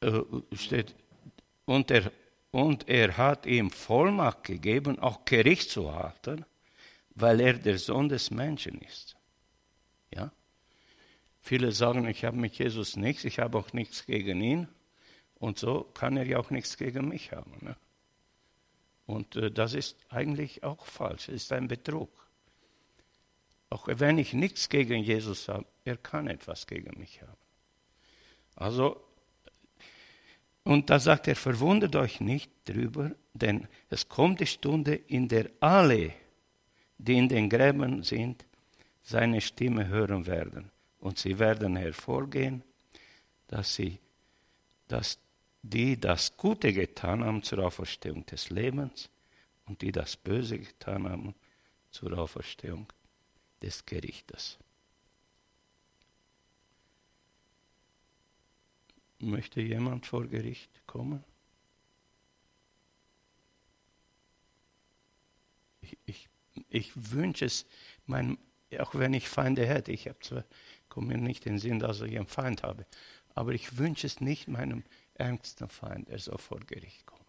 Äh, 0.00 0.22
steht, 0.56 0.92
und, 1.66 1.92
er, 1.92 2.10
und 2.50 2.88
er 2.88 3.16
hat 3.16 3.46
ihm 3.46 3.70
Vollmacht 3.70 4.42
gegeben, 4.42 4.98
auch 4.98 5.24
Gericht 5.24 5.70
zu 5.70 5.94
halten, 5.94 6.44
weil 7.16 7.40
er 7.40 7.54
der 7.54 7.78
Sohn 7.78 8.08
des 8.08 8.30
Menschen 8.30 8.80
ist. 8.82 9.16
Ja? 10.14 10.30
Viele 11.40 11.72
sagen, 11.72 12.06
ich 12.06 12.24
habe 12.24 12.36
mit 12.36 12.56
Jesus 12.58 12.96
nichts, 12.96 13.24
ich 13.24 13.38
habe 13.38 13.58
auch 13.58 13.72
nichts 13.72 14.06
gegen 14.06 14.40
ihn. 14.40 14.68
Und 15.38 15.58
so 15.58 15.82
kann 15.82 16.16
er 16.16 16.26
ja 16.26 16.38
auch 16.38 16.50
nichts 16.50 16.76
gegen 16.76 17.08
mich 17.08 17.32
haben. 17.32 17.52
Ne? 17.60 17.76
Und 19.06 19.36
äh, 19.36 19.50
das 19.50 19.74
ist 19.74 19.96
eigentlich 20.08 20.62
auch 20.62 20.86
falsch, 20.86 21.28
es 21.28 21.44
ist 21.44 21.52
ein 21.52 21.68
Betrug. 21.68 22.10
Auch 23.70 23.88
wenn 23.88 24.18
ich 24.18 24.32
nichts 24.32 24.68
gegen 24.68 25.02
Jesus 25.02 25.48
habe, 25.48 25.66
er 25.84 25.96
kann 25.96 26.28
etwas 26.28 26.66
gegen 26.66 26.98
mich 26.98 27.22
haben. 27.22 27.36
Also, 28.54 29.02
und 30.64 30.90
da 30.90 30.98
sagt 30.98 31.28
er, 31.28 31.36
verwundert 31.36 31.96
euch 31.96 32.20
nicht 32.20 32.50
drüber, 32.64 33.12
denn 33.34 33.68
es 33.88 34.08
kommt 34.08 34.40
die 34.40 34.46
Stunde, 34.46 34.94
in 34.94 35.28
der 35.28 35.50
alle, 35.60 36.12
die 36.98 37.18
in 37.18 37.28
den 37.28 37.48
Gräbern 37.48 38.02
sind, 38.02 38.44
seine 39.02 39.40
Stimme 39.40 39.86
hören 39.88 40.26
werden. 40.26 40.70
Und 40.98 41.18
sie 41.18 41.38
werden 41.38 41.76
hervorgehen, 41.76 42.62
dass 43.48 43.74
sie, 43.74 43.98
dass 44.88 45.18
die 45.62 45.98
das 45.98 46.36
Gute 46.36 46.72
getan 46.72 47.24
haben 47.24 47.42
zur 47.42 47.64
Auferstehung 47.64 48.24
des 48.26 48.50
Lebens 48.50 49.08
und 49.66 49.82
die 49.82 49.92
das 49.92 50.16
Böse 50.16 50.58
getan 50.58 51.08
haben 51.08 51.34
zur 51.90 52.16
Auferstehung 52.18 52.86
des 53.62 53.84
Gerichtes. 53.84 54.58
Möchte 59.18 59.60
jemand 59.60 60.06
vor 60.06 60.26
Gericht 60.26 60.70
kommen? 60.86 61.24
Ich, 65.80 65.96
ich, 66.04 66.28
ich 66.76 66.92
wünsche 67.12 67.44
es, 67.44 67.66
mein, 68.06 68.38
auch 68.78 68.94
wenn 68.94 69.14
ich 69.14 69.28
Feinde 69.28 69.66
hätte, 69.66 69.92
ich 69.92 70.06
habe 70.08 70.18
zwar, 70.20 70.44
komme 70.88 71.08
mir 71.08 71.18
nicht 71.18 71.46
in 71.46 71.54
den 71.54 71.58
Sinn, 71.58 71.78
dass 71.78 72.00
ich 72.00 72.16
einen 72.16 72.26
Feind 72.26 72.62
habe, 72.62 72.86
aber 73.34 73.52
ich 73.52 73.78
wünsche 73.78 74.06
es 74.06 74.20
nicht 74.20 74.48
meinem 74.48 74.84
ärgsten 75.14 75.68
Feind, 75.68 76.08
er 76.08 76.18
soll 76.18 76.38
vor 76.38 76.60
Gericht 76.60 77.06
kommen. 77.06 77.24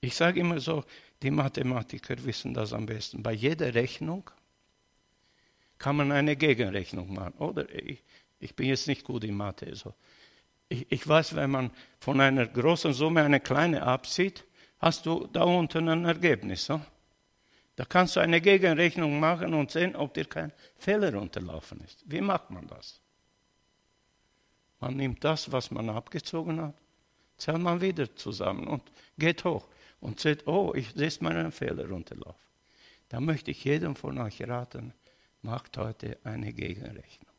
Ich 0.00 0.14
sage 0.16 0.40
immer 0.40 0.60
so, 0.60 0.84
die 1.22 1.30
Mathematiker 1.30 2.22
wissen 2.24 2.54
das 2.54 2.72
am 2.72 2.86
besten. 2.86 3.22
Bei 3.22 3.32
jeder 3.32 3.74
Rechnung 3.74 4.30
kann 5.78 5.96
man 5.96 6.10
eine 6.10 6.36
Gegenrechnung 6.36 7.12
machen. 7.12 7.34
Oder 7.38 7.68
ich, 7.74 8.02
ich 8.38 8.56
bin 8.56 8.68
jetzt 8.68 8.88
nicht 8.88 9.04
gut 9.04 9.24
in 9.24 9.36
Mathe. 9.36 9.74
So. 9.76 9.94
Ich, 10.68 10.90
ich 10.90 11.06
weiß, 11.06 11.34
wenn 11.34 11.50
man 11.50 11.70
von 12.00 12.20
einer 12.20 12.46
großen 12.46 12.94
Summe 12.94 13.22
eine 13.22 13.40
kleine 13.40 13.82
abzieht, 13.82 14.44
hast 14.78 15.06
du 15.06 15.26
da 15.32 15.44
unten 15.44 15.88
ein 15.88 16.04
Ergebnis. 16.04 16.70
Da 17.76 17.84
kannst 17.84 18.16
du 18.16 18.20
eine 18.20 18.40
Gegenrechnung 18.40 19.18
machen 19.18 19.52
und 19.54 19.70
sehen, 19.70 19.96
ob 19.96 20.14
dir 20.14 20.26
kein 20.26 20.52
Fehler 20.76 21.20
unterlaufen 21.20 21.80
ist. 21.80 22.04
Wie 22.06 22.20
macht 22.20 22.50
man 22.50 22.66
das? 22.68 23.00
Man 24.80 24.96
nimmt 24.96 25.24
das, 25.24 25.50
was 25.50 25.70
man 25.70 25.88
abgezogen 25.88 26.60
hat, 26.60 26.74
zählt 27.36 27.58
man 27.58 27.80
wieder 27.80 28.14
zusammen 28.14 28.68
und 28.68 28.82
geht 29.18 29.44
hoch 29.44 29.66
und 30.00 30.20
sieht, 30.20 30.46
oh, 30.46 30.72
ich 30.74 30.92
sehe 30.92 31.10
meinen 31.20 31.50
Fehler 31.50 31.90
unterlaufen. 31.90 32.44
Da 33.08 33.20
möchte 33.20 33.50
ich 33.50 33.64
jedem 33.64 33.96
von 33.96 34.18
euch 34.18 34.42
raten, 34.42 34.92
macht 35.42 35.76
heute 35.78 36.18
eine 36.24 36.52
Gegenrechnung. 36.52 37.32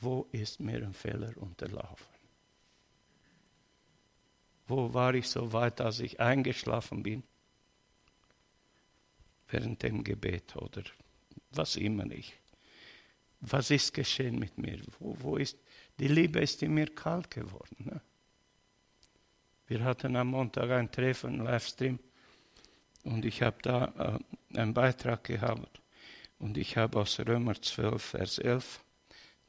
Wo 0.00 0.26
ist 0.32 0.58
mir 0.58 0.82
ein 0.82 0.94
Fehler 0.94 1.32
unterlaufen? 1.36 2.11
Wo 4.66 4.94
war 4.94 5.14
ich 5.14 5.28
so 5.28 5.52
weit, 5.52 5.80
dass 5.80 6.00
ich 6.00 6.20
eingeschlafen 6.20 7.02
bin? 7.02 7.22
Während 9.48 9.82
dem 9.82 10.02
Gebet 10.02 10.56
oder 10.56 10.82
was 11.50 11.76
immer 11.76 12.10
ich 12.10 12.34
was 13.42 13.70
ist 13.70 13.92
geschehen 13.92 14.38
mit 14.38 14.56
mir? 14.56 14.80
Wo, 14.98 15.16
wo 15.20 15.36
ist, 15.36 15.58
die 15.98 16.08
Liebe 16.08 16.40
ist 16.40 16.62
in 16.62 16.74
mir 16.74 16.94
kalt 16.94 17.30
geworden. 17.30 17.76
Ne? 17.78 18.00
Wir 19.66 19.84
hatten 19.84 20.16
am 20.16 20.28
Montag 20.28 20.70
ein 20.70 20.90
Treffen, 20.90 21.44
Livestream, 21.44 21.98
und 23.04 23.24
ich 23.24 23.42
habe 23.42 23.56
da 23.62 24.20
äh, 24.52 24.58
einen 24.58 24.72
Beitrag 24.72 25.24
gehabt. 25.24 25.80
Und 26.38 26.56
ich 26.56 26.76
habe 26.76 27.00
aus 27.00 27.18
Römer 27.20 27.60
12, 27.60 28.02
Vers 28.02 28.38
11, 28.38 28.80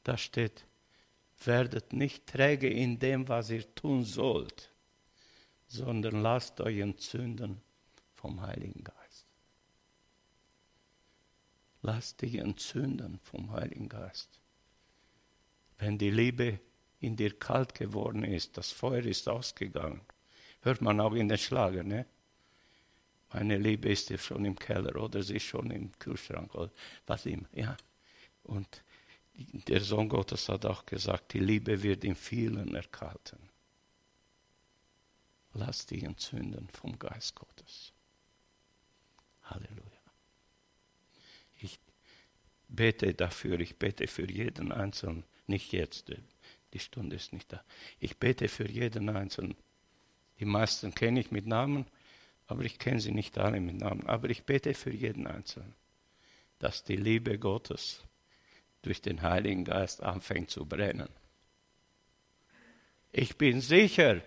da 0.03 0.17
steht, 0.17 0.65
werdet 1.43 1.93
nicht 1.93 2.25
träge 2.25 2.69
in 2.69 2.97
dem, 2.99 3.27
was 3.27 3.51
ihr 3.51 3.73
tun 3.75 4.03
sollt, 4.03 4.71
sondern 5.73 6.21
lasst 6.21 6.61
euch 6.61 6.77
entzünden 6.77 7.59
vom 8.13 8.41
Heiligen 8.41 8.83
Geist. 8.83 9.25
Lass 11.81 12.15
dich 12.15 12.35
entzünden 12.35 13.19
vom 13.23 13.51
Heiligen 13.51 13.89
Geist. 13.89 14.29
Wenn 15.79 15.97
die 15.97 16.11
Liebe 16.11 16.59
in 16.99 17.15
dir 17.15 17.37
kalt 17.37 17.73
geworden 17.73 18.23
ist, 18.23 18.55
das 18.55 18.71
Feuer 18.71 19.03
ist 19.03 19.27
ausgegangen, 19.27 20.01
hört 20.61 20.81
man 20.81 21.01
auch 21.01 21.13
in 21.13 21.27
den 21.27 21.39
Schlager, 21.39 21.83
ne? 21.83 22.05
Meine 23.33 23.57
Liebe 23.57 23.89
ist 23.89 24.11
ja 24.11 24.17
schon 24.19 24.45
im 24.45 24.57
Keller 24.57 24.95
oder 24.95 25.23
sie 25.23 25.37
ist 25.37 25.45
schon 25.45 25.71
im 25.71 25.91
Kühlschrank 25.97 26.53
oder 26.53 26.71
was 27.07 27.25
immer, 27.25 27.49
ja. 27.51 27.75
Und 28.43 28.83
der 29.33 29.81
Sohn 29.81 30.07
Gottes 30.07 30.47
hat 30.49 30.67
auch 30.67 30.85
gesagt, 30.85 31.33
die 31.33 31.39
Liebe 31.39 31.81
wird 31.81 32.03
in 32.03 32.15
vielen 32.15 32.75
erkalten. 32.75 33.52
Lass 35.53 35.85
dich 35.85 36.03
entzünden 36.03 36.67
vom 36.69 36.97
Geist 36.97 37.35
Gottes. 37.35 37.93
Halleluja 39.43 40.03
bete 42.73 43.13
dafür, 43.13 43.59
ich 43.59 43.77
bete 43.77 44.07
für 44.07 44.29
jeden 44.29 44.71
Einzelnen, 44.71 45.23
nicht 45.47 45.71
jetzt, 45.71 46.11
die 46.73 46.79
Stunde 46.79 47.15
ist 47.15 47.33
nicht 47.33 47.53
da. 47.53 47.63
Ich 47.99 48.17
bete 48.17 48.47
für 48.47 48.67
jeden 48.67 49.09
Einzelnen. 49.09 49.55
Die 50.39 50.45
meisten 50.45 50.95
kenne 50.95 51.19
ich 51.19 51.31
mit 51.31 51.45
Namen, 51.45 51.85
aber 52.47 52.63
ich 52.63 52.79
kenne 52.79 52.99
sie 52.99 53.11
nicht 53.11 53.37
alle 53.37 53.59
mit 53.59 53.77
Namen. 53.77 54.07
Aber 54.07 54.29
ich 54.29 54.43
bete 54.43 54.73
für 54.73 54.91
jeden 54.91 55.27
Einzelnen, 55.27 55.75
dass 56.57 56.83
die 56.83 56.95
Liebe 56.95 57.37
Gottes 57.37 58.01
durch 58.81 59.01
den 59.01 59.21
Heiligen 59.21 59.65
Geist 59.65 60.01
anfängt 60.01 60.49
zu 60.49 60.65
brennen. 60.65 61.09
Ich 63.11 63.37
bin 63.37 63.61
sicher, 63.61 64.21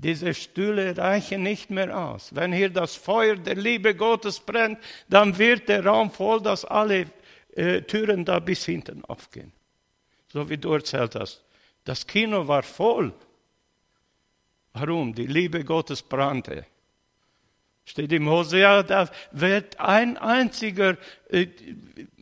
diese 0.00 0.34
Stühle 0.34 0.96
reichen 0.96 1.42
nicht 1.42 1.70
mehr 1.70 1.96
aus. 1.96 2.34
Wenn 2.34 2.52
hier 2.52 2.70
das 2.70 2.96
Feuer 2.96 3.36
der 3.36 3.56
Liebe 3.56 3.94
Gottes 3.94 4.40
brennt, 4.40 4.78
dann 5.08 5.36
wird 5.36 5.68
der 5.68 5.84
Raum 5.84 6.10
voll, 6.10 6.40
dass 6.40 6.64
alle 6.64 7.06
äh, 7.54 7.82
Türen 7.82 8.24
da 8.24 8.38
bis 8.38 8.64
hinten 8.64 9.04
aufgehen. 9.04 9.52
So 10.28 10.48
wie 10.48 10.56
du 10.56 10.72
erzählt 10.72 11.14
hast. 11.16 11.44
Das 11.84 12.06
Kino 12.06 12.46
war 12.46 12.62
voll. 12.62 13.12
Warum? 14.72 15.14
Die 15.14 15.26
Liebe 15.26 15.64
Gottes 15.64 16.02
brannte. 16.02 16.64
Steht 17.84 18.12
im 18.12 18.28
Hosea, 18.28 18.82
da 18.84 19.10
wird 19.32 19.80
ein 19.80 20.16
einziger 20.16 20.96
äh, 21.28 21.48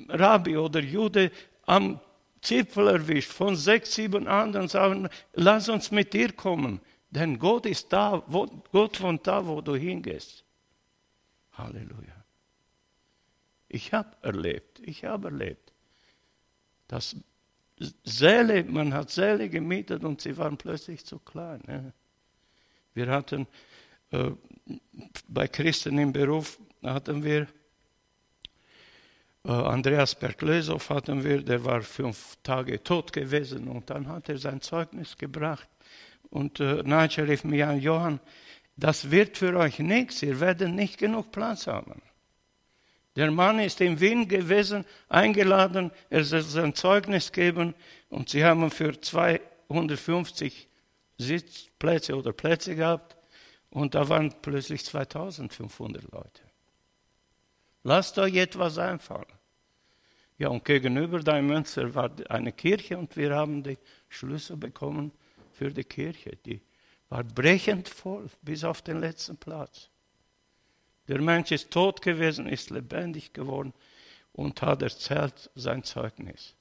Rabbi 0.08 0.56
oder 0.56 0.80
Jude 0.80 1.30
am 1.66 2.00
Zipfel 2.40 2.88
erwischt 2.88 3.30
von 3.30 3.56
sechs, 3.56 3.94
sieben 3.94 4.26
anderen 4.26 4.68
sagen, 4.68 5.08
lass 5.34 5.68
uns 5.68 5.90
mit 5.90 6.14
dir 6.14 6.32
kommen. 6.32 6.80
Denn 7.10 7.38
Gott 7.38 7.66
ist 7.66 7.92
da, 7.92 8.22
wo, 8.26 8.46
Gott 8.70 8.96
von 8.96 9.20
da, 9.22 9.46
wo 9.46 9.60
du 9.60 9.74
hingehst. 9.74 10.44
Halleluja. 11.52 12.24
Ich 13.68 13.92
habe 13.92 14.16
erlebt, 14.22 14.80
ich 14.80 15.04
habe 15.04 15.28
erlebt, 15.28 15.72
dass 16.86 17.16
Säle, 18.04 18.64
man 18.64 18.92
hat 18.92 19.10
Säle 19.10 19.48
gemietet 19.48 20.04
und 20.04 20.20
sie 20.20 20.36
waren 20.36 20.56
plötzlich 20.56 21.04
zu 21.04 21.18
klein. 21.18 21.62
Ne? 21.66 21.92
Wir 22.94 23.08
hatten 23.08 23.46
äh, 24.10 24.30
bei 25.28 25.48
Christen 25.48 25.98
im 25.98 26.12
Beruf 26.12 26.58
hatten 26.82 27.22
wir 27.22 27.46
äh, 29.44 29.50
Andreas 29.50 30.14
Berglesow 30.14 30.88
hatten 30.88 31.22
wir, 31.22 31.42
der 31.42 31.64
war 31.64 31.82
fünf 31.82 32.36
Tage 32.42 32.82
tot 32.82 33.12
gewesen 33.12 33.68
und 33.68 33.88
dann 33.90 34.08
hat 34.08 34.28
er 34.28 34.38
sein 34.38 34.60
Zeugnis 34.60 35.16
gebracht 35.16 35.68
und 36.30 36.60
äh, 36.60 36.82
Nigel 36.82 37.26
rief 37.26 37.44
mir 37.44 37.68
an, 37.68 37.80
Johann, 37.80 38.20
das 38.76 39.10
wird 39.10 39.36
für 39.36 39.56
euch 39.56 39.78
nichts, 39.78 40.22
ihr 40.22 40.40
werdet 40.40 40.70
nicht 40.70 40.98
genug 40.98 41.32
Platz 41.32 41.66
haben. 41.66 42.00
Der 43.16 43.30
Mann 43.32 43.58
ist 43.58 43.80
in 43.80 44.00
Wien 44.00 44.28
gewesen, 44.28 44.84
eingeladen, 45.08 45.90
er 46.08 46.22
soll 46.22 46.42
sein 46.42 46.74
Zeugnis 46.74 47.32
geben 47.32 47.74
und 48.10 48.28
sie 48.28 48.44
haben 48.44 48.70
für 48.70 49.00
250 49.00 50.68
Sitzplätze 51.16 52.16
oder 52.16 52.32
Plätze 52.32 52.76
gehabt 52.76 53.16
und 53.70 53.96
da 53.96 54.08
waren 54.08 54.32
plötzlich 54.40 54.84
2500 54.84 56.04
Leute. 56.12 56.42
Lasst 57.82 58.18
euch 58.18 58.36
etwas 58.36 58.78
einfallen. 58.78 59.26
Ja, 60.38 60.48
und 60.48 60.64
gegenüber 60.64 61.18
da 61.18 61.36
in 61.36 61.46
Münster 61.48 61.92
war 61.96 62.10
eine 62.28 62.52
Kirche 62.52 62.96
und 62.96 63.16
wir 63.16 63.34
haben 63.34 63.64
die 63.64 63.78
Schlüssel 64.08 64.56
bekommen 64.56 65.10
für 65.58 65.72
die 65.72 65.84
Kirche. 65.84 66.38
Die 66.46 66.62
war 67.08 67.24
brechend 67.24 67.88
voll 67.88 68.30
bis 68.42 68.62
auf 68.64 68.80
den 68.80 69.00
letzten 69.00 69.36
Platz. 69.36 69.88
Der 71.08 71.20
Mensch 71.20 71.50
ist 71.50 71.70
tot 71.70 72.00
gewesen, 72.00 72.46
ist 72.48 72.70
lebendig 72.70 73.32
geworden 73.32 73.72
und 74.32 74.62
hat 74.62 74.82
erzählt 74.82 75.50
sein 75.54 75.82
Zeugnis. 75.82 76.54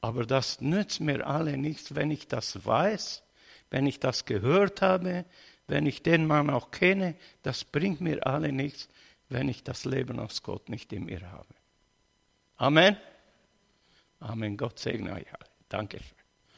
Aber 0.00 0.24
das 0.24 0.60
nützt 0.60 1.00
mir 1.00 1.26
alle 1.26 1.56
nichts, 1.56 1.94
wenn 1.94 2.10
ich 2.10 2.28
das 2.28 2.64
weiß, 2.64 3.24
wenn 3.70 3.86
ich 3.86 3.98
das 3.98 4.24
gehört 4.24 4.82
habe, 4.82 5.24
wenn 5.66 5.84
ich 5.86 6.02
den 6.02 6.26
Mann 6.26 6.48
auch 6.50 6.70
kenne. 6.70 7.16
Das 7.42 7.64
bringt 7.64 8.00
mir 8.00 8.24
alle 8.24 8.52
nichts, 8.52 8.88
wenn 9.28 9.48
ich 9.48 9.64
das 9.64 9.84
Leben 9.84 10.20
aus 10.20 10.44
Gott 10.44 10.68
nicht 10.68 10.92
in 10.92 11.06
mir 11.06 11.32
habe. 11.32 11.54
Amen. 12.56 12.96
Amen. 14.20 14.56
Gott 14.56 14.78
segne 14.78 15.12
euch 15.12 15.26
alle. 15.34 15.50
Danke. 15.68 15.98